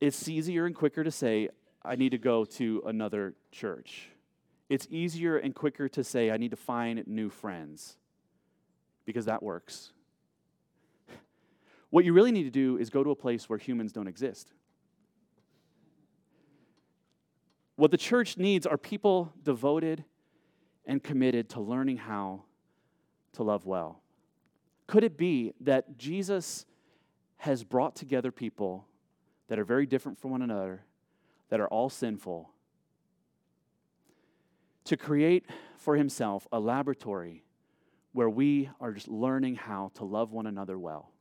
It's 0.00 0.26
easier 0.26 0.64
and 0.64 0.74
quicker 0.74 1.04
to 1.04 1.10
say, 1.10 1.50
I 1.84 1.96
need 1.96 2.10
to 2.12 2.18
go 2.18 2.46
to 2.46 2.82
another 2.86 3.34
church. 3.52 4.08
It's 4.70 4.86
easier 4.90 5.36
and 5.36 5.54
quicker 5.54 5.86
to 5.90 6.02
say, 6.02 6.30
I 6.30 6.38
need 6.38 6.52
to 6.52 6.56
find 6.56 7.06
new 7.06 7.28
friends 7.28 7.98
because 9.08 9.24
that 9.24 9.42
works. 9.42 9.92
What 11.88 12.04
you 12.04 12.12
really 12.12 12.30
need 12.30 12.42
to 12.42 12.50
do 12.50 12.76
is 12.76 12.90
go 12.90 13.02
to 13.02 13.10
a 13.10 13.16
place 13.16 13.48
where 13.48 13.58
humans 13.58 13.90
don't 13.90 14.06
exist. 14.06 14.52
What 17.76 17.90
the 17.90 17.96
church 17.96 18.36
needs 18.36 18.66
are 18.66 18.76
people 18.76 19.32
devoted 19.42 20.04
and 20.84 21.02
committed 21.02 21.48
to 21.50 21.60
learning 21.62 21.96
how 21.96 22.42
to 23.32 23.42
love 23.42 23.64
well. 23.64 24.02
Could 24.86 25.04
it 25.04 25.16
be 25.16 25.54
that 25.62 25.96
Jesus 25.96 26.66
has 27.38 27.64
brought 27.64 27.96
together 27.96 28.30
people 28.30 28.84
that 29.48 29.58
are 29.58 29.64
very 29.64 29.86
different 29.86 30.18
from 30.18 30.32
one 30.32 30.42
another, 30.42 30.84
that 31.48 31.60
are 31.60 31.68
all 31.68 31.88
sinful, 31.88 32.50
to 34.84 34.98
create 34.98 35.46
for 35.78 35.96
himself 35.96 36.46
a 36.52 36.60
laboratory 36.60 37.44
where 38.18 38.28
we 38.28 38.68
are 38.80 38.90
just 38.90 39.06
learning 39.06 39.54
how 39.54 39.92
to 39.94 40.04
love 40.04 40.32
one 40.32 40.48
another 40.48 40.76
well. 40.76 41.12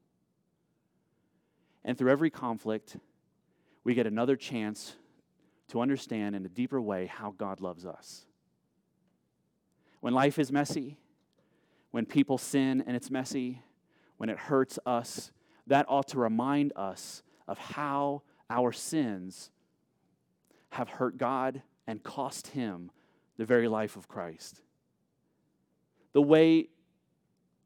And 1.86 1.96
through 1.96 2.10
every 2.10 2.32
conflict, 2.32 2.98
we 3.84 3.94
get 3.94 4.08
another 4.08 4.36
chance 4.36 4.96
to 5.68 5.80
understand 5.80 6.36
in 6.36 6.44
a 6.44 6.50
deeper 6.50 6.82
way 6.82 7.06
how 7.06 7.36
God 7.38 7.62
loves 7.62 7.86
us. 7.86 8.26
When 10.00 10.16
life 10.16 10.40
is 10.40 10.52
messy, 10.52 10.98
when 11.92 12.08
people 12.08 12.40
sin 12.40 12.84
and 12.88 12.98
it's 12.98 13.12
messy, 13.12 13.62
when 14.18 14.30
it 14.30 14.40
hurts 14.40 14.80
us, 14.84 15.32
that 15.68 15.86
ought 15.88 16.08
to 16.08 16.18
remind 16.18 16.74
us 16.76 17.22
of 17.48 17.60
how 17.60 18.24
our 18.50 18.72
sins 18.72 19.52
have 20.70 20.90
hurt 20.90 21.20
God 21.20 21.62
and 21.86 22.02
cost 22.02 22.48
him 22.48 22.90
the 23.38 23.46
very 23.46 23.68
life 23.68 23.98
of 23.98 24.08
Christ. 24.08 24.62
The 26.14 26.24
way 26.24 26.70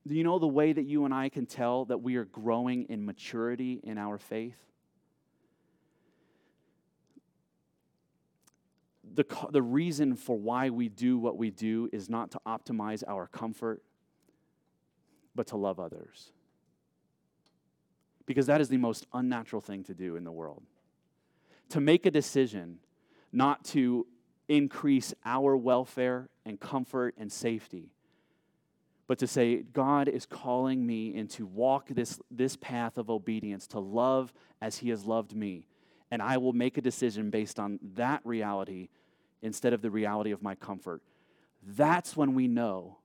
Do 0.08 0.16
you 0.16 0.24
know 0.24 0.40
the 0.40 0.48
way 0.48 0.74
that 0.74 0.84
you 0.84 1.06
and 1.06 1.14
I 1.14 1.30
can 1.30 1.46
tell 1.46 1.86
that 1.86 2.00
we 2.00 2.16
are 2.16 2.26
growing 2.26 2.86
in 2.90 3.06
maturity 3.06 3.80
in 3.84 3.98
our 3.98 4.18
faith? 4.18 4.58
The, 9.14 9.26
the 9.52 9.62
reason 9.62 10.16
for 10.16 10.38
why 10.38 10.70
we 10.70 10.90
do 10.90 11.18
what 11.18 11.38
we 11.38 11.52
do 11.52 11.90
is 11.92 12.10
not 12.10 12.32
to 12.32 12.42
optimize 12.48 13.04
our 13.08 13.28
comfort, 13.28 13.84
but 15.36 15.48
to 15.48 15.58
love 15.58 15.80
others. 15.80 16.32
Because 18.26 18.46
that 18.48 18.62
is 18.62 18.70
the 18.70 18.78
most 18.78 19.06
unnatural 19.14 19.62
thing 19.62 19.84
to 19.84 19.94
do 19.94 20.16
in 20.16 20.24
the 20.24 20.32
world. 20.32 20.64
To 21.70 21.82
make 21.82 22.06
a 22.06 22.12
decision 22.12 22.80
not 23.32 23.64
to 23.66 24.08
increase 24.48 25.14
our 25.26 25.56
welfare 25.56 26.30
and 26.46 26.60
comfort 26.60 27.16
and 27.18 27.32
safety, 27.32 27.92
but 29.12 29.20
to 29.20 29.28
say, 29.28 29.58
God 29.58 30.08
is 30.08 30.26
calling 30.26 30.88
me 30.88 31.14
into 31.14 31.46
walk 31.46 31.90
this, 31.90 32.18
this 32.32 32.56
path 32.56 32.98
of 32.98 33.10
obedience, 33.10 33.68
to 33.68 33.80
love 33.82 34.32
as 34.62 34.78
He 34.78 34.88
has 34.88 35.04
loved 35.04 35.36
me. 35.36 35.68
And 36.12 36.22
I 36.22 36.38
will 36.38 36.54
make 36.54 36.78
a 36.78 36.82
decision 36.82 37.30
based 37.30 37.60
on 37.60 37.78
that 37.96 38.22
reality 38.24 38.88
instead 39.42 39.74
of 39.74 39.82
the 39.82 39.92
reality 39.92 40.32
of 40.32 40.42
my 40.42 40.56
comfort. 40.56 41.02
That's 41.62 42.16
when 42.16 42.36
we 42.36 42.48
know 42.48 43.00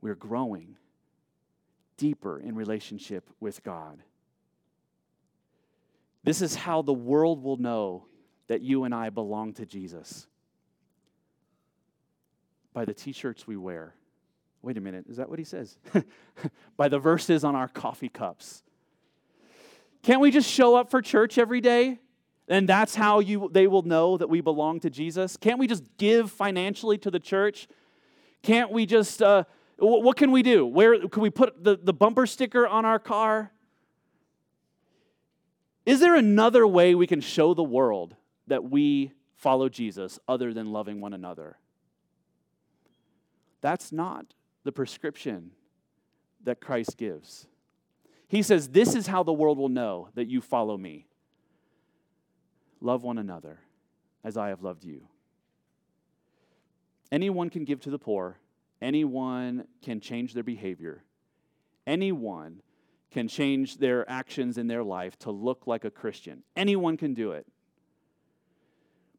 we're 0.00 0.14
growing 0.14 0.78
deeper 1.98 2.40
in 2.40 2.54
relationship 2.54 3.28
with 3.38 3.62
God. 3.62 4.02
This 6.24 6.40
is 6.40 6.54
how 6.54 6.80
the 6.80 6.94
world 6.94 7.42
will 7.42 7.58
know 7.58 8.06
that 8.46 8.62
you 8.62 8.84
and 8.84 8.94
I 8.94 9.10
belong 9.10 9.52
to 9.52 9.66
Jesus 9.66 10.26
by 12.72 12.86
the 12.86 12.94
t 12.94 13.12
shirts 13.12 13.46
we 13.46 13.58
wear. 13.58 13.92
Wait 14.66 14.76
a 14.76 14.80
minute, 14.80 15.04
is 15.08 15.18
that 15.18 15.30
what 15.30 15.38
he 15.38 15.44
says? 15.44 15.78
by 16.76 16.88
the 16.88 16.98
verses 16.98 17.44
on 17.44 17.54
our 17.54 17.68
coffee 17.68 18.08
cups. 18.08 18.64
Can't 20.02 20.20
we 20.20 20.32
just 20.32 20.50
show 20.50 20.74
up 20.74 20.90
for 20.90 21.00
church 21.00 21.38
every 21.38 21.60
day? 21.60 22.00
And 22.48 22.68
that's 22.68 22.96
how 22.96 23.20
you, 23.20 23.48
they 23.52 23.68
will 23.68 23.82
know 23.82 24.16
that 24.16 24.28
we 24.28 24.40
belong 24.40 24.80
to 24.80 24.90
Jesus? 24.90 25.36
Can't 25.36 25.60
we 25.60 25.68
just 25.68 25.84
give 25.98 26.32
financially 26.32 26.98
to 26.98 27.12
the 27.12 27.20
church? 27.20 27.68
Can't 28.42 28.72
we 28.72 28.86
just, 28.86 29.22
uh, 29.22 29.44
what 29.78 30.16
can 30.16 30.32
we 30.32 30.42
do? 30.42 30.66
Where 30.66 30.98
can 31.06 31.22
we 31.22 31.30
put 31.30 31.62
the, 31.62 31.78
the 31.80 31.92
bumper 31.92 32.26
sticker 32.26 32.66
on 32.66 32.84
our 32.84 32.98
car? 32.98 33.52
Is 35.84 36.00
there 36.00 36.16
another 36.16 36.66
way 36.66 36.96
we 36.96 37.06
can 37.06 37.20
show 37.20 37.54
the 37.54 37.62
world 37.62 38.16
that 38.48 38.64
we 38.64 39.12
follow 39.36 39.68
Jesus 39.68 40.18
other 40.26 40.52
than 40.52 40.72
loving 40.72 41.00
one 41.00 41.12
another? 41.12 41.56
That's 43.60 43.92
not 43.92 44.34
the 44.66 44.72
prescription 44.72 45.52
that 46.42 46.60
Christ 46.60 46.98
gives. 46.98 47.46
He 48.28 48.42
says, 48.42 48.68
This 48.68 48.94
is 48.94 49.06
how 49.06 49.22
the 49.22 49.32
world 49.32 49.58
will 49.58 49.68
know 49.68 50.08
that 50.14 50.26
you 50.26 50.40
follow 50.40 50.76
me. 50.76 51.06
Love 52.80 53.04
one 53.04 53.16
another 53.16 53.60
as 54.24 54.36
I 54.36 54.48
have 54.48 54.62
loved 54.62 54.84
you. 54.84 55.06
Anyone 57.12 57.48
can 57.48 57.64
give 57.64 57.80
to 57.82 57.90
the 57.90 57.98
poor, 57.98 58.38
anyone 58.82 59.68
can 59.82 60.00
change 60.00 60.34
their 60.34 60.42
behavior, 60.42 61.04
anyone 61.86 62.60
can 63.12 63.28
change 63.28 63.78
their 63.78 64.08
actions 64.10 64.58
in 64.58 64.66
their 64.66 64.82
life 64.82 65.16
to 65.20 65.30
look 65.30 65.68
like 65.68 65.84
a 65.84 65.90
Christian. 65.90 66.42
Anyone 66.56 66.96
can 66.96 67.14
do 67.14 67.30
it. 67.30 67.46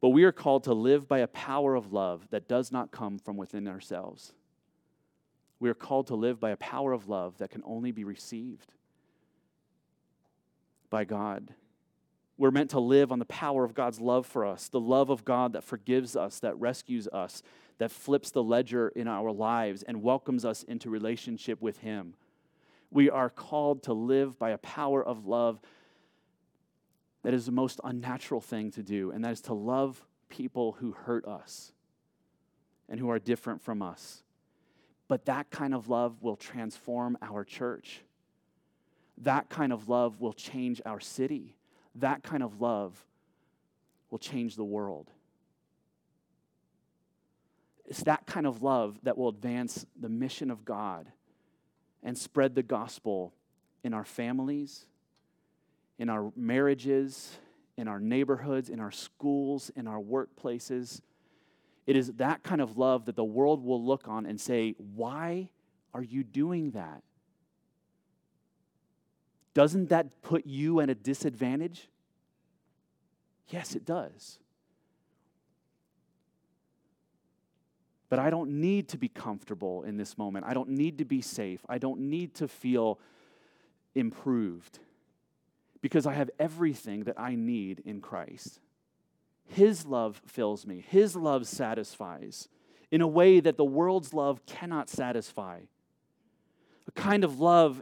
But 0.01 0.09
we 0.09 0.25
are 0.25 0.33
called 0.33 0.65
to 0.65 0.73
live 0.73 1.07
by 1.07 1.19
a 1.19 1.27
power 1.27 1.73
of 1.73 1.93
love 1.93 2.27
that 2.31 2.49
does 2.49 2.69
not 2.69 2.91
come 2.91 3.17
from 3.17 3.37
within 3.37 3.65
ourselves. 3.65 4.33
We 5.59 5.69
are 5.69 5.75
called 5.75 6.07
to 6.07 6.15
live 6.15 6.39
by 6.39 6.51
a 6.51 6.57
power 6.57 6.93
of 6.93 7.07
love 7.07 7.37
that 7.39 7.49
can 7.49 7.63
only 7.65 7.91
be 7.91 8.03
received 8.03 8.73
by 10.89 11.03
God. 11.03 11.53
We're 12.37 12.51
meant 12.51 12.69
to 12.71 12.79
live 12.79 13.11
on 13.11 13.19
the 13.19 13.25
power 13.25 13.63
of 13.63 13.73
God's 13.73 13.99
love 13.99 14.27
for 14.27 14.45
us, 14.45 14.67
the 14.69 14.79
love 14.79 15.09
of 15.09 15.25
God 15.25 15.53
that 15.53 15.63
forgives 15.63 16.15
us, 16.15 16.39
that 16.39 16.59
rescues 16.59 17.07
us, 17.07 17.41
that 17.79 17.91
flips 17.91 18.29
the 18.29 18.43
ledger 18.43 18.89
in 18.89 19.07
our 19.07 19.31
lives 19.31 19.81
and 19.83 20.03
welcomes 20.03 20.45
us 20.45 20.63
into 20.63 20.89
relationship 20.89 21.61
with 21.61 21.79
Him. 21.79 22.13
We 22.91 23.09
are 23.09 23.29
called 23.29 23.83
to 23.83 23.93
live 23.93 24.37
by 24.37 24.51
a 24.51 24.57
power 24.59 25.03
of 25.03 25.25
love 25.25 25.59
that 27.23 27.33
is 27.33 27.47
the 27.47 27.51
most 27.51 27.81
unnatural 27.83 28.39
thing 28.39 28.71
to 28.71 28.83
do, 28.83 29.11
and 29.11 29.25
that 29.25 29.31
is 29.31 29.41
to 29.41 29.53
love 29.53 30.05
people 30.29 30.73
who 30.79 30.91
hurt 30.91 31.25
us 31.25 31.73
and 32.87 32.99
who 32.99 33.09
are 33.09 33.19
different 33.19 33.61
from 33.61 33.81
us. 33.81 34.23
But 35.07 35.25
that 35.25 35.49
kind 35.49 35.73
of 35.73 35.89
love 35.89 36.21
will 36.21 36.35
transform 36.35 37.17
our 37.21 37.43
church. 37.43 38.01
That 39.19 39.49
kind 39.49 39.71
of 39.71 39.89
love 39.89 40.19
will 40.19 40.33
change 40.33 40.81
our 40.85 40.99
city. 40.99 41.55
That 41.95 42.23
kind 42.23 42.43
of 42.43 42.61
love 42.61 43.05
will 44.09 44.19
change 44.19 44.55
the 44.55 44.63
world. 44.63 45.09
It's 47.85 48.03
that 48.03 48.25
kind 48.25 48.45
of 48.45 48.61
love 48.61 48.99
that 49.03 49.17
will 49.17 49.29
advance 49.29 49.85
the 49.99 50.09
mission 50.09 50.51
of 50.51 50.65
God 50.65 51.07
and 52.03 52.17
spread 52.17 52.53
the 52.53 52.63
gospel 52.63 53.33
in 53.83 53.93
our 53.93 54.03
families, 54.03 54.85
in 55.97 56.09
our 56.09 56.31
marriages, 56.35 57.37
in 57.77 57.87
our 57.87 57.99
neighborhoods, 57.99 58.69
in 58.69 58.79
our 58.79 58.91
schools, 58.91 59.71
in 59.75 59.87
our 59.87 59.99
workplaces. 59.99 61.01
It 61.87 61.95
is 61.95 62.11
that 62.13 62.43
kind 62.43 62.59
of 62.59 62.77
love 62.77 63.05
that 63.05 63.15
the 63.15 63.23
world 63.23 63.63
will 63.63 63.83
look 63.83 64.07
on 64.07 64.25
and 64.25 64.39
say, 64.39 64.75
Why 64.95 65.49
are 65.93 66.03
you 66.03 66.23
doing 66.23 66.71
that? 66.71 67.01
Doesn't 69.53 69.89
that 69.89 70.21
put 70.21 70.45
you 70.45 70.81
at 70.81 70.89
a 70.89 70.95
disadvantage? 70.95 71.87
Yes, 73.49 73.73
it 73.73 73.85
does. 73.85 74.37
But 78.09 78.19
I 78.19 78.29
don't 78.29 78.61
need 78.61 78.89
to 78.89 78.97
be 78.97 79.07
comfortable 79.07 79.83
in 79.83 79.97
this 79.97 80.17
moment. 80.17 80.45
I 80.45 80.53
don't 80.53 80.69
need 80.69 80.97
to 80.99 81.05
be 81.05 81.21
safe. 81.21 81.61
I 81.67 81.77
don't 81.77 82.01
need 82.01 82.35
to 82.35 82.47
feel 82.47 82.99
improved 83.95 84.79
because 85.81 86.05
I 86.05 86.13
have 86.13 86.29
everything 86.39 87.03
that 87.05 87.19
I 87.19 87.35
need 87.35 87.81
in 87.85 88.01
Christ. 88.01 88.59
His 89.47 89.85
love 89.85 90.21
fills 90.25 90.65
me, 90.65 90.83
His 90.87 91.15
love 91.15 91.47
satisfies 91.47 92.47
in 92.91 93.01
a 93.01 93.07
way 93.07 93.39
that 93.39 93.57
the 93.57 93.65
world's 93.65 94.13
love 94.13 94.45
cannot 94.45 94.89
satisfy. 94.89 95.61
A 96.87 96.91
kind 96.91 97.23
of 97.23 97.39
love, 97.39 97.81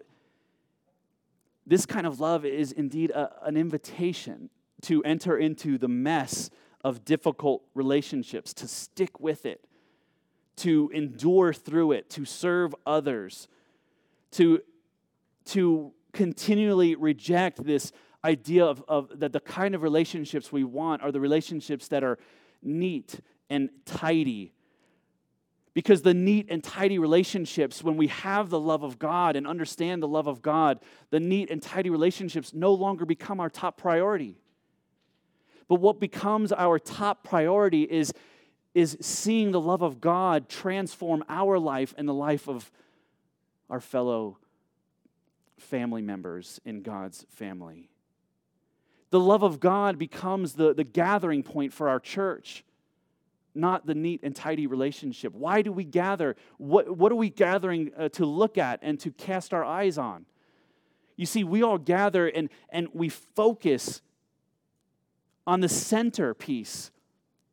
this 1.66 1.86
kind 1.86 2.08
of 2.08 2.20
love 2.20 2.44
is 2.46 2.72
indeed 2.72 3.12
a, 3.12 3.32
an 3.44 3.56
invitation 3.56 4.50
to 4.82 5.04
enter 5.04 5.38
into 5.38 5.78
the 5.78 5.88
mess 5.88 6.50
of 6.84 7.06
difficult 7.06 7.64
relationships, 7.74 8.54
to 8.54 8.68
stick 8.68 9.20
with 9.20 9.46
it, 9.46 9.66
to 10.58 10.90
endure 10.94 11.54
through 11.54 11.92
it, 11.92 12.10
to 12.12 12.26
serve 12.26 12.74
others, 12.86 13.48
to, 14.32 14.62
to 15.46 15.92
continually 16.14 16.96
reject 16.96 17.64
this 17.64 17.92
idea 18.26 18.66
of, 18.66 18.84
of 18.88 19.20
that 19.20 19.32
the 19.32 19.40
kind 19.40 19.76
of 19.76 19.84
relationships 19.84 20.52
we 20.52 20.64
want 20.64 21.02
are 21.02 21.12
the 21.12 21.20
relationships 21.20 21.88
that 21.90 22.04
are 22.04 22.18
neat 22.62 23.20
and 23.50 23.70
tidy. 23.86 24.52
Because 25.74 26.02
the 26.02 26.14
neat 26.14 26.48
and 26.50 26.64
tidy 26.64 27.00
relationships, 27.00 27.84
when 27.84 27.98
we 27.98 28.08
have 28.08 28.50
the 28.50 28.60
love 28.60 28.84
of 28.84 28.98
God 28.98 29.36
and 29.36 29.46
understand 29.46 30.02
the 30.02 30.08
love 30.08 30.28
of 30.28 30.42
God, 30.42 30.80
the 31.10 31.20
neat 31.20 31.52
and 31.52 31.62
tidy 31.62 31.90
relationships 31.90 32.54
no 32.54 32.74
longer 32.74 33.06
become 33.06 33.40
our 33.40 33.50
top 33.50 33.78
priority. 33.78 34.38
But 35.68 35.82
what 35.82 36.00
becomes 36.00 36.52
our 36.52 36.80
top 36.80 37.24
priority 37.24 37.84
is, 37.84 38.14
is 38.74 38.98
seeing 39.02 39.52
the 39.52 39.60
love 39.60 39.82
of 39.82 40.00
God 40.00 40.48
transform 40.48 41.24
our 41.28 41.60
life 41.60 41.94
and 41.98 42.08
the 42.08 42.14
life 42.14 42.48
of 42.48 42.72
our 43.70 43.82
fellow 43.82 44.38
family 45.58 46.02
members 46.02 46.62
in 46.66 46.82
God's 46.82 47.26
family. 47.30 47.90
The 49.12 49.20
love 49.20 49.44
of 49.44 49.60
God 49.60 49.98
becomes 49.98 50.54
the, 50.54 50.74
the 50.74 50.84
gathering 50.84 51.44
point 51.44 51.74
for 51.74 51.88
our 51.90 52.00
church, 52.00 52.64
not 53.54 53.86
the 53.86 53.96
neat 53.96 54.22
and 54.24 54.36
tidy 54.36 54.68
relationship. 54.68 55.34
Why 55.34 55.62
do 55.62 55.72
we 55.72 55.84
gather? 55.84 56.36
What, 56.58 56.98
what 56.98 57.12
are 57.12 57.16
we 57.16 57.30
gathering 57.30 57.92
uh, 57.98 58.10
to 58.10 58.26
look 58.26 58.58
at 58.58 58.80
and 58.82 59.00
to 59.02 59.12
cast 59.12 59.54
our 59.54 59.64
eyes 59.64 59.98
on? 59.98 60.26
You 61.16 61.26
see, 61.26 61.44
we 61.44 61.64
all 61.64 61.78
gather 61.78 62.28
and, 62.28 62.50
and 62.70 62.90
we 62.94 63.10
focus 63.10 64.02
on 65.48 65.62
the 65.62 65.70
centerpiece. 65.70 66.92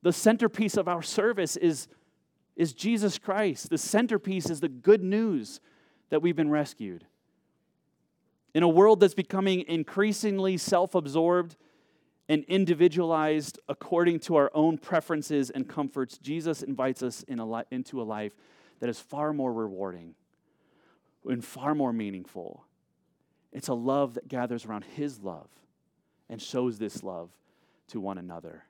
The 0.02 0.12
centerpiece 0.12 0.76
of 0.76 0.88
our 0.88 1.02
service 1.02 1.56
is, 1.56 1.86
is 2.56 2.72
Jesus 2.72 3.18
Christ. 3.18 3.70
The 3.70 3.78
centerpiece 3.78 4.50
is 4.50 4.60
the 4.60 4.68
good 4.68 5.02
news 5.02 5.60
that 6.10 6.22
we've 6.22 6.34
been 6.34 6.50
rescued. 6.50 7.06
In 8.54 8.62
a 8.62 8.68
world 8.68 9.00
that's 9.00 9.14
becoming 9.14 9.64
increasingly 9.66 10.56
self 10.56 10.94
absorbed 10.94 11.56
and 12.28 12.44
individualized 12.44 13.58
according 13.68 14.20
to 14.20 14.36
our 14.36 14.50
own 14.54 14.78
preferences 14.78 15.50
and 15.50 15.68
comforts, 15.68 16.18
Jesus 16.18 16.62
invites 16.62 17.02
us 17.02 17.22
in 17.24 17.38
a 17.38 17.46
li- 17.46 17.64
into 17.70 18.00
a 18.00 18.04
life 18.04 18.32
that 18.80 18.88
is 18.88 18.98
far 18.98 19.32
more 19.32 19.52
rewarding, 19.52 20.14
and 21.24 21.44
far 21.44 21.74
more 21.74 21.92
meaningful. 21.92 22.64
It's 23.52 23.68
a 23.68 23.74
love 23.74 24.14
that 24.14 24.28
gathers 24.28 24.64
around 24.64 24.84
His 24.84 25.20
love 25.20 25.48
and 26.28 26.40
shows 26.40 26.78
this 26.78 27.02
love 27.02 27.30
to 27.88 28.00
one 28.00 28.18
another. 28.18 28.64